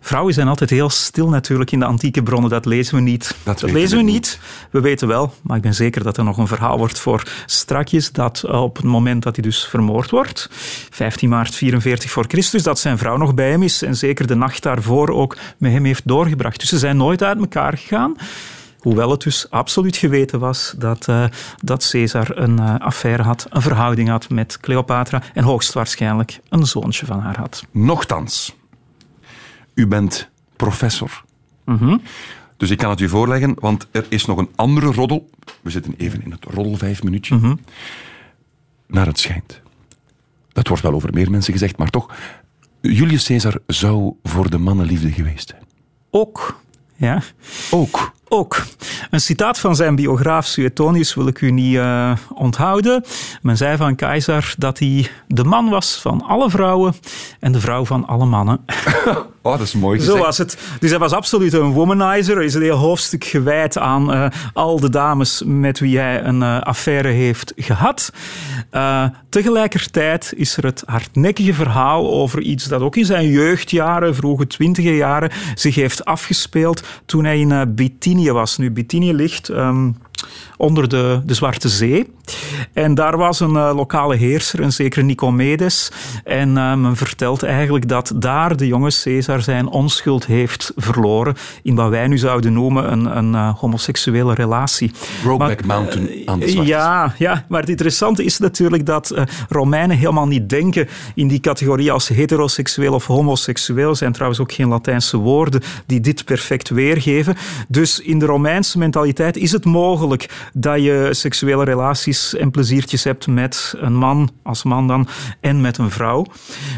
[0.00, 2.50] Vrouwen zijn altijd heel stil natuurlijk in de antieke bronnen.
[2.50, 3.36] Dat lezen we niet.
[3.42, 4.40] Dat, dat lezen we niet.
[4.70, 8.12] We weten wel, maar ik ben zeker dat er nog een verhaal wordt voor strakjes
[8.12, 10.48] dat op het moment dat hij dus vermoord wordt,
[10.90, 14.34] 15 maart 44 voor Christus, dat zijn vrouw nog bij hem is en zeker de
[14.34, 16.60] nacht daarvoor ook met hem heeft doorgebracht.
[16.60, 18.16] Dus ze zijn nooit uit elkaar gegaan.
[18.88, 21.24] Hoewel het dus absoluut geweten was dat, uh,
[21.56, 27.06] dat Caesar een uh, affaire had, een verhouding had met Cleopatra en hoogstwaarschijnlijk een zoontje
[27.06, 27.64] van haar had.
[27.70, 28.56] Nochtans,
[29.74, 31.24] u bent professor.
[31.64, 32.02] Mm -hmm.
[32.56, 35.30] Dus ik kan het u voorleggen, want er is nog een andere roddel.
[35.60, 37.34] We zitten even in het roddel vijf minuutje.
[37.34, 37.60] Mm -hmm.
[38.86, 39.60] Naar het schijnt.
[40.52, 42.14] Dat wordt wel over meer mensen gezegd, maar toch.
[42.80, 45.62] Julius Caesar zou voor de mannenliefde geweest zijn.
[46.10, 46.60] Ook,
[46.96, 47.22] ja.
[47.70, 48.16] Ook.
[48.28, 48.62] Ook.
[49.10, 53.04] Een citaat van zijn biograaf Suetonius wil ik u niet uh, onthouden.
[53.42, 56.94] Men zei van keizer dat hij de man was van alle vrouwen
[57.40, 58.64] en de vrouw van alle mannen.
[59.52, 60.16] Oh, dat is mooi gezegd.
[60.16, 60.58] Zo was het.
[60.80, 62.36] Dus hij was absoluut een womanizer.
[62.36, 66.40] Er is een heel hoofdstuk gewijd aan uh, al de dames met wie hij een
[66.40, 68.12] uh, affaire heeft gehad.
[69.28, 74.96] tegelijkertijd is er het hardnekkige verhaal over iets dat ook in zijn jeugdjaren, vroege twintige
[74.96, 78.56] jaren, zich heeft afgespeeld toen hij in Bithynië was.
[78.56, 79.96] Nu, Bithynië ligt um,
[80.56, 82.06] onder de, de Zwarte Zee.
[82.72, 85.90] En daar was een uh, lokale heerser, een zekere Nicomedes.
[86.24, 91.74] En uh, men vertelt eigenlijk dat daar de jonge Caesar zijn onschuld heeft verloren in
[91.74, 94.90] wat wij nu zouden noemen een, een uh, homoseksuele relatie.
[95.22, 99.14] Brokeback Mountain aan de Zwarte Ja, ja, maar het interessante is natuurlijk dat
[99.48, 103.90] Romeinen helemaal niet denken in die categorie als heteroseksueel of homoseksueel.
[103.90, 107.36] Er zijn trouwens ook geen Latijnse woorden die dit perfect weergeven.
[107.68, 110.07] Dus in de Romeinse mentaliteit is het mogelijk
[110.52, 115.08] dat je seksuele relaties en pleziertjes hebt met een man, als man dan,
[115.40, 116.26] en met een vrouw.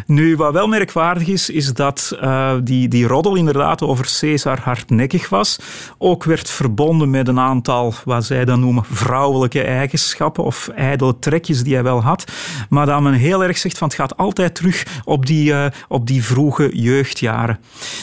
[0.07, 5.29] Nu, wat wel merkwaardig is, is dat uh, die, die roddel inderdaad over Caesar hardnekkig
[5.29, 5.59] was.
[5.99, 11.63] Ook werd verbonden met een aantal, wat zij dan noemen, vrouwelijke eigenschappen of ijdele trekjes
[11.63, 12.25] die hij wel had.
[12.69, 16.07] Maar dat men heel erg zegt van het gaat altijd terug op die, uh, op
[16.07, 17.59] die vroege jeugdjaren.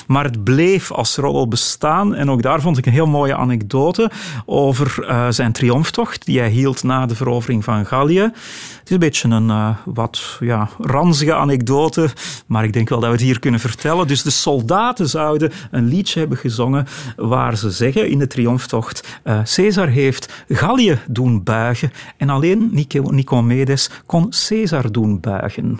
[0.07, 4.11] Maar het bleef als roddel bestaan en ook daar vond ik een heel mooie anekdote
[4.45, 8.21] over uh, zijn triomftocht die hij hield na de verovering van Gallië.
[8.21, 12.09] Het is een beetje een uh, wat ja, ranzige anekdote,
[12.45, 14.07] maar ik denk wel dat we het hier kunnen vertellen.
[14.07, 19.39] Dus de soldaten zouden een liedje hebben gezongen waar ze zeggen in de triomftocht uh,
[19.43, 25.79] Caesar heeft Gallië doen buigen en alleen Nicomedes kon Caesar doen buigen.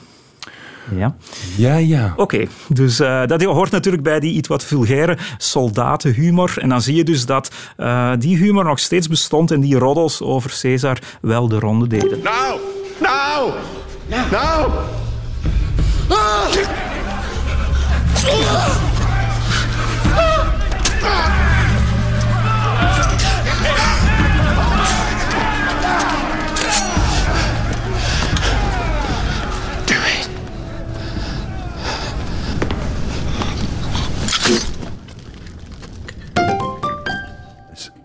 [0.96, 1.16] Ja,
[1.56, 1.76] ja.
[1.76, 2.12] ja.
[2.12, 6.54] Oké, okay, dus uh, dat hoort natuurlijk bij die iets wat vulgaire soldatenhumor.
[6.58, 10.22] En dan zie je dus dat uh, die humor nog steeds bestond en die roddels
[10.22, 12.20] over Caesar wel de ronde deden.
[12.24, 12.60] Nou,
[13.00, 13.52] nou,
[14.30, 14.72] nou.
[16.10, 16.48] Ah.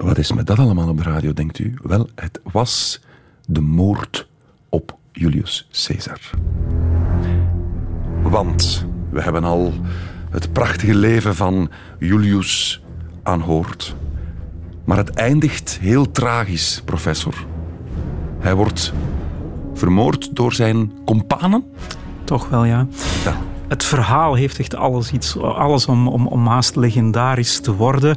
[0.03, 1.75] Wat is met dat allemaal op de radio, denkt u?
[1.83, 3.01] Wel, het was
[3.47, 4.29] de moord
[4.69, 6.21] op Julius Caesar.
[8.23, 9.73] Want we hebben al
[10.31, 12.83] het prachtige leven van Julius
[13.23, 13.97] aanhoord.
[14.85, 17.47] Maar het eindigt heel tragisch, professor.
[18.39, 18.93] Hij wordt
[19.75, 21.65] vermoord door zijn kompanen?
[22.25, 22.87] Toch wel, ja.
[23.25, 23.37] Ja.
[23.73, 28.17] Het verhaal heeft echt alles, iets, alles om, om, om haast legendarisch te worden.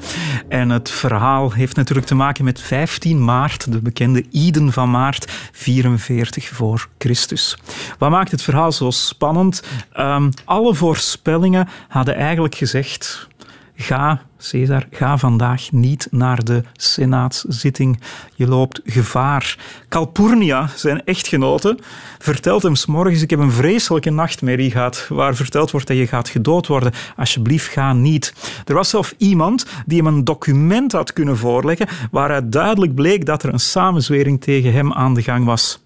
[0.49, 5.31] En het verhaal heeft natuurlijk te maken met 15 maart, de bekende Iden van maart,
[5.51, 7.57] 44 voor Christus.
[7.97, 9.63] Wat maakt het verhaal zo spannend?
[9.91, 13.27] Ehm, alle voorspellingen hadden eigenlijk gezegd
[13.77, 17.99] Ga, Caesar, ga vandaag niet naar de senaatszitting.
[18.35, 19.57] Je loopt gevaar.
[19.89, 21.77] Calpurnia, zijn echtgenote,
[22.19, 26.29] vertelt hem s'morgens ik heb een vreselijke nachtmerrie gehad waar verteld wordt dat je gaat
[26.29, 26.93] gedood worden.
[27.15, 28.33] Alsjeblieft, ga niet.
[28.65, 33.43] Er was zelf iemand die hem een document had kunnen voorleggen waaruit duidelijk bleek dat
[33.43, 35.83] er een samenzwering tegen hem aan de gang was.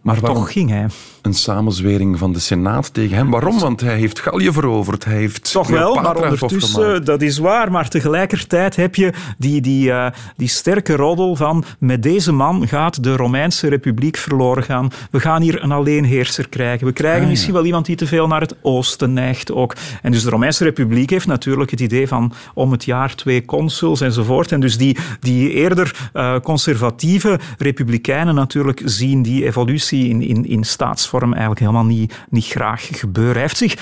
[0.00, 0.38] Maar waarom?
[0.38, 0.86] toch ging hij.
[1.22, 3.30] Een samenzwering van de Senaat tegen hem.
[3.30, 3.58] Waarom?
[3.58, 5.04] Want hij heeft Gallië veroverd.
[5.04, 7.70] Hij heeft Toch wel, maar ondertussen, dat is waar.
[7.70, 13.04] Maar tegelijkertijd heb je die, die, eh, die sterke roddel van met deze man gaat
[13.04, 14.90] de Romeinse Republiek verloren gaan.
[15.10, 16.86] We gaan hier een alleenheerser krijgen.
[16.86, 17.30] We krijgen Ah, ja.
[17.30, 19.76] misschien wel iemand die te veel naar het oosten neigt ook.
[20.02, 24.00] En dus de Romeinse Republiek heeft natuurlijk het idee van om het jaar twee consuls
[24.00, 24.52] enzovoort.
[24.52, 30.64] En dus die, die eerder eh, conservatieve republikeinen natuurlijk zien die evolutie in, in, in
[30.64, 33.32] staatsvorm eigenlijk helemaal niet, niet graag gebeuren.
[33.32, 33.76] Hij heeft zich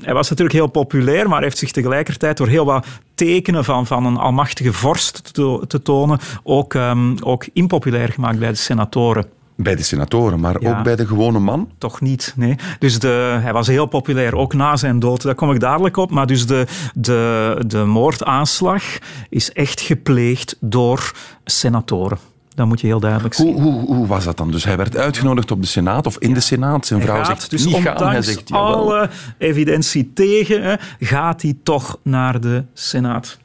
[0.00, 4.06] hij was natuurlijk heel populair, maar heeft zich tegelijkertijd door heel wat tekenen van, van
[4.06, 9.26] een almachtige vorst te, te tonen ook, ehm, ook impopulair gemaakt bij de senatoren.
[9.54, 10.70] Bij de senatoren, maar Ja.
[10.78, 11.70] ook bij de gewone man.
[11.78, 12.56] Toch niet, nee.
[12.78, 15.22] Dus de, hij was heel populair, ook na zijn dood.
[15.22, 16.10] Daar kom ik dadelijk op.
[16.10, 18.82] Maar dus de, de, de moordaanslag
[19.28, 21.12] is echt gepleegd door
[21.44, 22.18] senatoren.
[22.58, 23.52] Dat moet je heel duidelijk zien.
[23.52, 24.50] Hoe, hoe, hoe was dat dan?
[24.50, 26.86] Dus hij werd uitgenodigd op de Senaat of in de Senaat.
[26.86, 28.08] Zijn vrouw zegt dus niet gaan.
[28.08, 28.74] Hij zegt jawel.
[28.74, 33.38] alle evidentie tegen, hè, gaat hij toch naar de Senaat.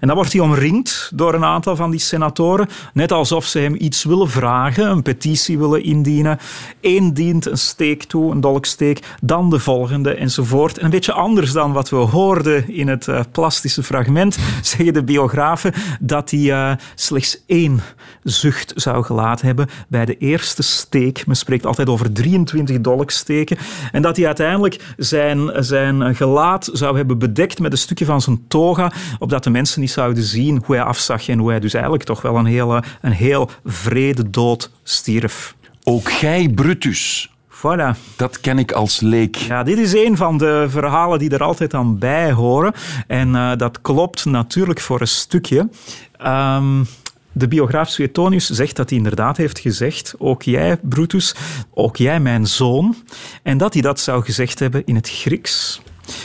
[0.00, 3.74] En dan wordt hij omringd door een aantal van die senatoren, net alsof ze hem
[3.78, 6.38] iets willen vragen, een petitie willen indienen.
[6.80, 10.78] Eén dient een steek toe, een dolksteek, dan de volgende enzovoort.
[10.78, 15.04] En een beetje anders dan wat we hoorden in het eh, plastische fragment, zeggen de
[15.04, 17.80] biografen dat hij eh, slechts één
[18.22, 21.26] zucht zou gelaten hebben bij de eerste steek.
[21.26, 23.58] Men spreekt altijd over 23 dolksteken.
[23.92, 28.44] En dat hij uiteindelijk zijn, zijn gelaat zou hebben bedekt met een stukje van zijn
[28.48, 32.22] toga, opdat mensen niet zouden zien hoe hij afzag en hoe hij dus eigenlijk toch
[32.22, 35.54] wel een hele, een heel vrede dood stierf.
[35.82, 37.30] Ook gij, Brutus.
[37.50, 38.16] Voilà.
[38.16, 39.36] Dat ken ik als leek.
[39.36, 42.72] Ja, dit is een van de verhalen die er altijd aan bij horen.
[43.06, 45.68] En eh, dat klopt natuurlijk voor een stukje.
[46.16, 46.84] Ehm,
[47.32, 51.34] de biograaf Suetonius zegt dat hij inderdaad heeft gezegd, ook jij, Brutus,
[51.74, 52.94] ook jij, mijn zoon.
[53.42, 55.80] En dat hij dat zou gezegd hebben in het Grieks.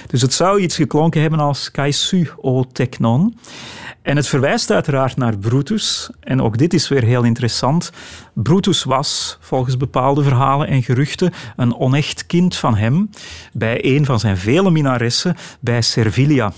[0.07, 3.37] Dus het zou iets geklonken hebben als kaisu o teknon.
[4.01, 6.09] En het verwijst uiteraard naar Brutus.
[6.19, 7.91] En ook dit is weer heel interessant.
[8.33, 13.09] Brutus was, volgens bepaalde verhalen en geruchten, een onecht kind van hem
[13.53, 16.53] bij een van zijn vele minaressen bij Servilia.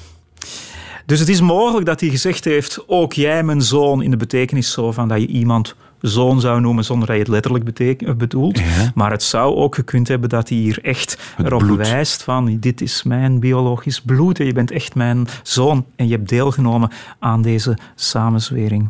[1.05, 4.71] Dus het is mogelijk dat hij gezegd heeft, ook jij mijn zoon, in de betekenis
[4.71, 5.75] zo van dat je iemand
[6.07, 8.57] zoon zou noemen zonder dat je het letterlijk beteken- bedoelt.
[8.59, 8.91] Ja.
[8.95, 11.77] Maar het zou ook gekund hebben dat hij hier echt Het erop bloed.
[11.77, 16.15] wijst van dit is mijn biologisch bloed en je bent echt mijn zoon en je
[16.15, 16.89] hebt deelgenomen
[17.19, 18.89] aan deze samenzwering.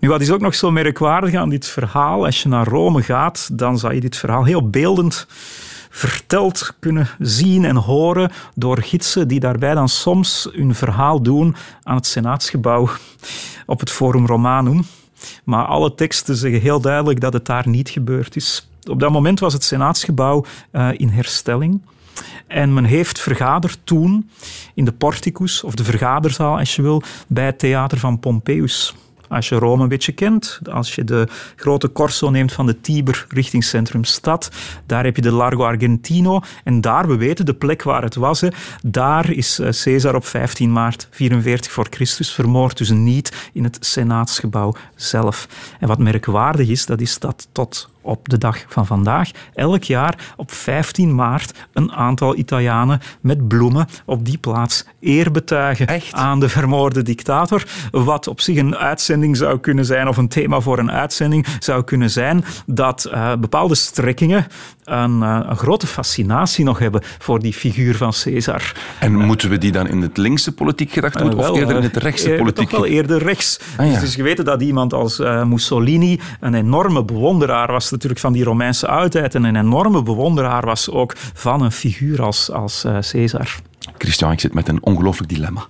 [0.00, 2.24] Nu, wat is ook nog zo merkwaardig aan dit verhaal?
[2.24, 5.26] Als je naar Rome gaat, dan zou je dit verhaal heel beeldend
[5.90, 11.96] verteld kunnen zien en horen door gidsen die daarbij dan soms hun verhaal doen aan
[11.96, 12.88] het Senaatsgebouw
[13.66, 14.84] op het Forum Romanum.
[15.44, 18.68] Maar alle teksten zeggen heel duidelijk dat het daar niet gebeurd is.
[18.90, 21.80] Op dat moment was het Senaatsgebouw eh, in herstelling.
[22.46, 24.30] En men heeft vergaderd toen
[24.74, 28.94] in de porticus, of de vergaderzaal als je wil, bij het theater van Pompeius.
[29.32, 33.26] Als je Rome een beetje kent, als je de grote corso neemt van de Tiber
[33.28, 34.50] richting centrum stad,
[34.86, 38.42] daar heb je de Largo Argentino en daar, we weten de plek waar het was,
[38.82, 43.76] daar is eh, Caesar op 15 maart 44 voor Christus vermoord, dus niet in het
[43.80, 45.48] Senaatsgebouw zelf.
[45.80, 50.32] En wat merkwaardig is, dat is dat tot op de dag van vandaag elk jaar
[50.36, 56.12] op 15 maart een aantal Italianen met bloemen op die plaats eer betuigen Echt?
[56.12, 57.64] aan de vermoorde dictator.
[57.90, 61.84] Wat op zich een uitzending zou kunnen zijn, of een thema voor een uitzending zou
[61.84, 64.46] kunnen zijn, dat eh, bepaalde strekkingen
[64.84, 68.72] een, eh, een grote fascinatie nog hebben voor die figuur van Caesar.
[68.98, 71.76] En moeten we die dan in het linkse politiek gedacht doen, Eh, of wel, eerder
[71.76, 72.68] in het rechtse eh, politiek?
[72.68, 73.60] Toch wel eerder rechts.
[73.76, 73.84] Ah, ja.
[73.84, 78.44] Dus het is geweten dat iemand als Mussolini een enorme bewonderaar was natuurlijk van die
[78.44, 83.56] Romeinse oudheid en een enorme bewonderaar was ook van een figuur als, als Caesar.
[83.98, 85.66] Christian, ik zit met een ongelooflijk dilemma.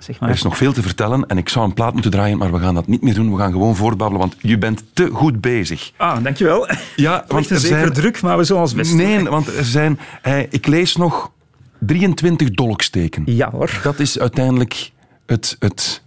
[0.00, 0.30] Zeg Er maar.
[0.30, 2.74] is nog veel te vertellen en ik zou een plaat moeten draaien, maar we gaan
[2.74, 3.32] dat niet meer doen.
[3.32, 5.92] We gaan gewoon voortbabbelen, want je bent te goed bezig.
[5.96, 6.68] Ah, dankjewel.
[6.96, 8.94] Ja, Want een zeker druk, maar we zullen ons best.
[8.94, 9.98] Nee, want er zijn...
[10.22, 11.30] eh, ik lees nog
[11.78, 13.22] 23 dolksteken.
[13.26, 13.80] Ja hoor.
[13.82, 14.90] Dat is uiteindelijk
[15.26, 16.02] het, het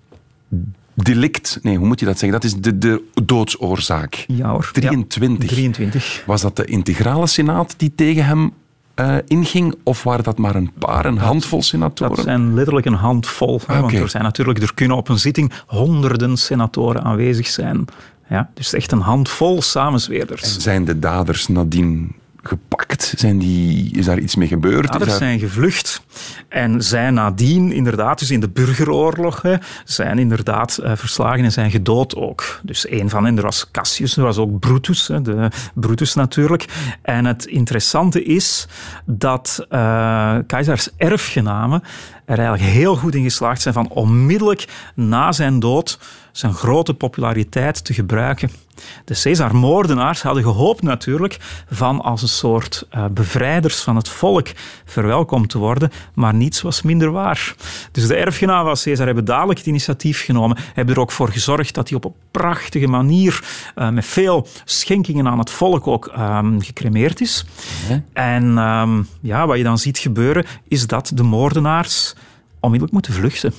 [0.93, 1.59] delict...
[1.61, 2.41] Nee, hoe moet je dat zeggen?
[2.41, 4.25] Dat is de, de doodsoorzaak.
[4.27, 4.69] Ja hoor.
[4.73, 5.49] 23.
[5.49, 6.23] Ja, 23.
[6.25, 8.51] Was dat de integrale senaat die tegen hem
[8.93, 9.75] eh, inging?
[9.83, 12.15] Of waren dat maar een paar, een handvol senatoren?
[12.15, 13.61] Dat zijn letterlijk een handvol.
[13.67, 17.85] Ah, Want er zijn natuurlijk, er kunnen op een zitting honderden senatoren aanwezig zijn.
[18.29, 20.57] Ja, dus echt een handvol samenzweerders.
[20.57, 23.13] Zijn de daders nadien gepakt?
[23.17, 24.91] Zijn die, is daar iets mee gebeurd?
[24.91, 26.01] Daders daar- zijn gevlucht
[26.49, 31.71] en zijn nadien inderdaad, dus in de burgeroorlog, hè, zijn inderdaad eh, verslagen en zijn
[31.71, 32.59] gedood ook.
[32.63, 36.65] Dus een van hen, er was Cassius, er was ook Brutus, hè, de Brutus natuurlijk.
[37.01, 38.67] En het interessante is
[39.05, 41.83] dat eh keizers erfgenamen
[42.25, 45.99] er eigenlijk heel goed in geslaagd zijn van onmiddellijk na zijn dood
[46.33, 48.49] zijn grote populariteit te gebruiken.
[49.05, 51.37] De Caesar-moordenaars hadden gehoopt natuurlijk
[51.69, 54.47] van als een soort eh, bevrijders van het volk
[54.85, 57.55] verwelkomd te worden, maar niets was minder waar.
[57.91, 61.73] Dus de erfgenamen van Caesar hebben dadelijk het initiatief genomen, hebben er ook voor gezorgd
[61.73, 63.43] dat hij op een prachtige manier
[63.75, 67.45] eh, met veel schenkingen aan het volk ook ehm, gecremeerd is.
[68.13, 72.15] En ehm, ja, wat je dan ziet gebeuren, is dat de moordenaars
[72.59, 73.53] onmiddellijk moeten vluchten.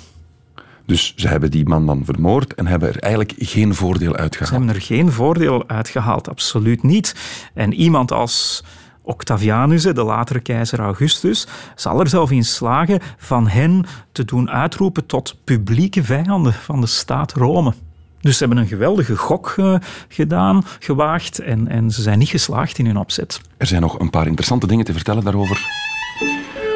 [0.87, 4.45] Dus ze hebben die man dan vermoord en hebben er eigenlijk geen voordeel uit Ze
[4.45, 7.14] hebben er geen voordeel uit gehaald, absoluut niet.
[7.55, 8.64] En iemand als
[9.03, 15.07] Octavianus, de latere keizer Augustus, zal er zelf in slagen van hen te doen uitroepen
[15.07, 17.72] tot publieke vijanden van de staat Rome.
[18.20, 19.74] Dus ze hebben een geweldige gok eh,
[20.09, 23.41] gedaan, gewaagd, en, en ze zijn niet geslaagd in hun opzet.
[23.57, 25.66] Er zijn nog een paar interessante dingen te vertellen daarover.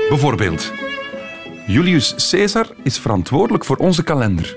[0.09, 0.73] Bijvoorbeeld,
[1.69, 4.57] Julius Caesar is verantwoordelijk voor onze kalender.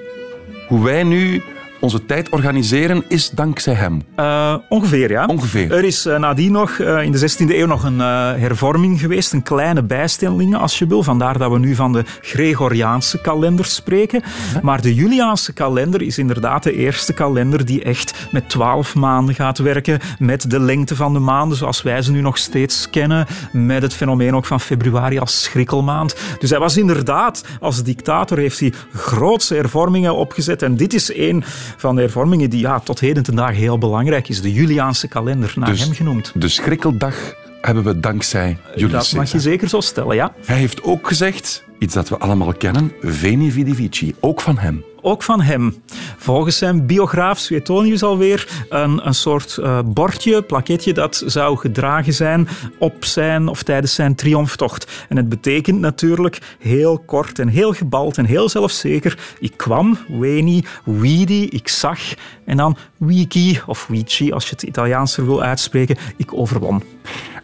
[0.68, 1.42] Hoe wij nu
[1.82, 4.02] onze tijd organiseren is dankzij hem.
[4.16, 5.26] Eh, ongeveer, ja.
[5.26, 5.72] Ongeveer.
[5.72, 8.00] Er is eh, nadien nog eh, in de 16e eeuw nog een
[8.40, 11.04] hervorming geweest, een kleine bijstelling als je wil.
[11.04, 14.24] Vandaar dat we nu van de Gregoriaanse kalender spreken.
[14.62, 19.58] Maar de Juliaanse kalender is inderdaad de eerste kalender die echt met twaalf maanden gaat
[19.58, 23.82] werken, met de lengte van de maanden zoals wij ze nu nog steeds kennen, met
[23.82, 26.16] het fenomeen ook van februari als schrikkelmaand.
[26.40, 31.44] Dus hij was inderdaad, als dictator heeft hij grootse hervormingen opgezet en dit is een
[31.78, 34.42] van de hervormingen die ja, tot heden ten dagen heel belangrijk is.
[34.42, 36.32] De Juliaanse kalender, naar Dus hem genoemd.
[36.36, 37.16] De schrikkeldag
[37.62, 40.34] hebben we dankzij Julius Dat mag je zeker zo stellen, ja.
[40.46, 44.84] Hij heeft ook gezegd, iets dat we allemaal kennen, Veni Vidi Vici, ook van hem.
[45.02, 45.84] Ook van hem.
[46.18, 52.48] Volgens zijn biograaf Suetonius alweer een, een soort eh, bordje, plaketje dat zou gedragen zijn
[52.80, 55.06] op zijn of tijdens zijn triomftocht.
[55.10, 59.36] En het betekent natuurlijk heel kort en heel gebald en heel zelfzeker.
[59.40, 62.00] Ik kwam, veni, vidi, ik zag
[62.46, 66.84] en dan vici of vici als je het Italiaanser wil uitspreken, ik overwon.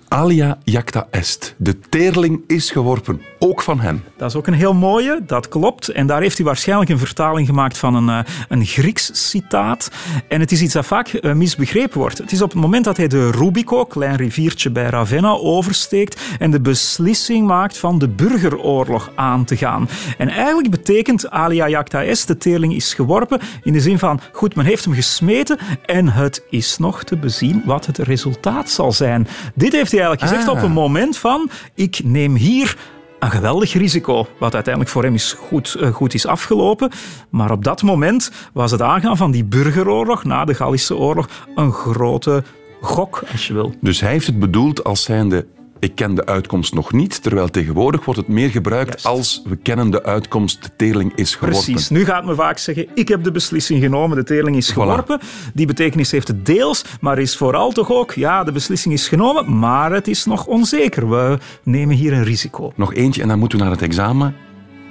[0.07, 1.55] Alia jacta est.
[1.57, 4.03] De teerling is geworpen, ook van hem.
[4.17, 5.87] Dat is ook een heel mooie, dat klopt.
[5.87, 9.91] En daar heeft hij waarschijnlijk een vertaling gemaakt van een, eh, een Grieks citaat.
[10.27, 12.17] En het is iets dat vaak eh, misbegrepen wordt.
[12.17, 16.51] Het is op het moment dat hij de Rubico, klein riviertje bij Ravenna, oversteekt en
[16.51, 19.89] de beslissing maakt van de burgeroorlog aan te gaan.
[20.17, 24.55] En eigenlijk betekent alia jacta est, de teerling is geworpen, in de zin van, goed,
[24.55, 29.27] men heeft hem gesmeten en het is nog te bezien wat het resultaat zal zijn.
[29.53, 30.63] Dit heeft hij eigenlijk gezegd Ah.
[30.63, 32.77] op een moment van, ik neem hier
[33.19, 36.91] een geweldig risico, wat uiteindelijk voor hem is goed, eh, goed is afgelopen.
[37.29, 41.71] Maar op dat moment was het aangaan van die burgeroorlog na de Gallische oorlog een
[41.71, 42.43] grote
[42.81, 43.73] gok, als je wil.
[43.81, 45.45] Dus hij heeft het bedoeld als zijnde,
[45.79, 49.05] ik ken de uitkomst nog niet, terwijl tegenwoordig wordt het meer gebruikt Juist.
[49.05, 51.63] als we kennen de uitkomst, de teerling is geworpen.
[51.63, 51.89] Precies.
[51.89, 55.19] Nu gaat men vaak zeggen, ik heb de beslissing genomen, de teerling is geworpen.
[55.53, 59.59] Die betekenis heeft het deels, maar is vooral toch ook, ja, de beslissing is genomen,
[59.59, 61.09] maar het is nog onzeker.
[61.09, 62.71] We nemen hier een risico.
[62.75, 64.35] Nog eentje en dan moeten we naar het examen.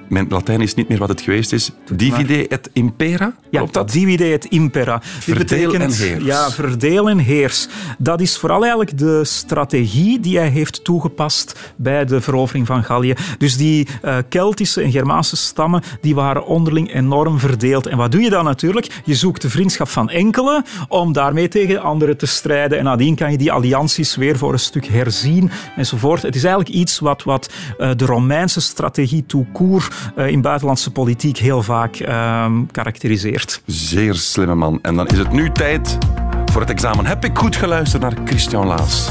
[0.09, 1.71] Mijn Latijn is niet meer wat het geweest is.
[1.93, 3.35] Divide et impera?
[3.51, 3.91] Ja, Klopt dat?
[3.91, 5.01] divide et impera.
[5.03, 6.25] Verdeel betekent, en heers.
[6.25, 7.69] Ja, verdeel en heers.
[7.99, 13.15] Dat is vooral eigenlijk de strategie die hij heeft toegepast bij de verovering van Gallië.
[13.39, 17.87] Dus die eh, Keltische en Germaanse stammen die waren onderling enorm verdeeld.
[17.87, 19.01] En wat doe je dan natuurlijk?
[19.05, 22.79] Je zoekt de vriendschap van enkele om daarmee tegen anderen te strijden.
[22.79, 26.23] En nadien kan je die allianties weer voor een stuk herzien enzovoort.
[26.23, 31.39] Het is eigenlijk iets wat, wat eh, de Romeinse strategie tout court in buitenlandse politiek
[31.39, 33.63] heel vaak ehm, karakteriseert.
[33.67, 34.79] Zeer slimme man.
[34.83, 35.99] En dan is het nu tijd
[36.53, 37.07] voor het examen.
[37.07, 39.09] Heb ik goed geluisterd naar Christian Laas?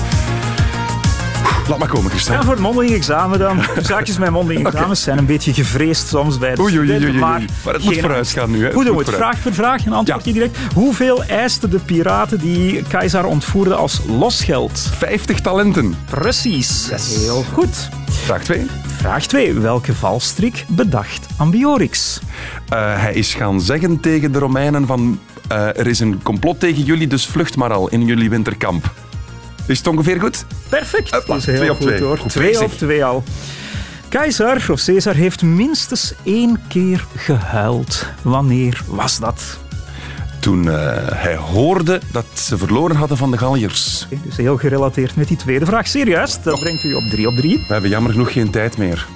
[1.68, 2.36] Laat maar komen, Christian.
[2.38, 3.58] Ja, voor het mondeling examen dan.
[3.58, 7.84] De zaakjes met mondeling examens zijn een beetje gevreesd soms bij de Oei, maar, het
[7.84, 8.74] moet geen vooruit gaan nu, hè.
[8.74, 9.10] Hoe doen we het?
[9.10, 9.32] vooruit.
[9.34, 10.32] Vraag per vraag en antwoord Ja.
[10.32, 10.58] je direct.
[10.74, 14.80] Hoeveel eisten de piraten die Keizer ontvoerde als losgeld?
[14.98, 15.96] 50 talenten.
[16.10, 16.90] Precies.
[17.20, 17.90] Heel goed.
[18.10, 18.68] Vraag 2.
[19.06, 19.53] Vraag 2.
[19.53, 22.20] Welke valstrik bedacht Ambiorix?
[22.70, 25.20] hij is gaan zeggen tegen de Romeinen van...
[25.47, 28.93] eh, er is een complot tegen jullie, dus vlucht maar al in jullie winterkamp.
[29.68, 30.45] Is het ongeveer goed?
[30.70, 31.12] Perfect.
[31.12, 32.01] Dat is heel twee op goed twee.
[32.01, 32.18] hoor.
[32.18, 32.66] Goed Twee bezig.
[32.66, 33.24] op twee al.
[34.10, 38.06] Keizer of Caesar heeft minstens één keer gehuild.
[38.22, 39.58] Wanneer was dat?
[40.46, 40.76] Toen eh,
[41.12, 44.08] hij hoorde dat ze verloren hadden van de Galliërs.
[44.24, 45.88] Dus heel gerelateerd met die tweede vraag.
[45.88, 47.58] Serieus, dat brengt u op drie op drie.
[47.58, 49.08] We hebben jammer genoeg geen tijd meer.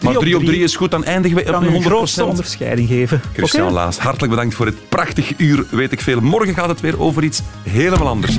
[0.00, 0.52] Maar op 3 op drie.
[0.52, 2.26] 3 is goed, dan eindigen we op een een grootste 100%.
[2.26, 3.20] onderscheiding geven.
[3.32, 3.72] Christian?
[3.72, 6.20] Laas, hartelijk bedankt voor dit prachtig uur, weet ik veel.
[6.20, 8.36] Morgen gaat het weer over iets helemaal anders.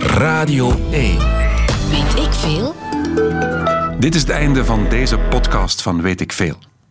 [0.00, 1.18] Radio 1.
[1.90, 2.74] Weet ik veel?
[3.98, 6.67] Dit is het einde van deze podcast van Weet ik Veel.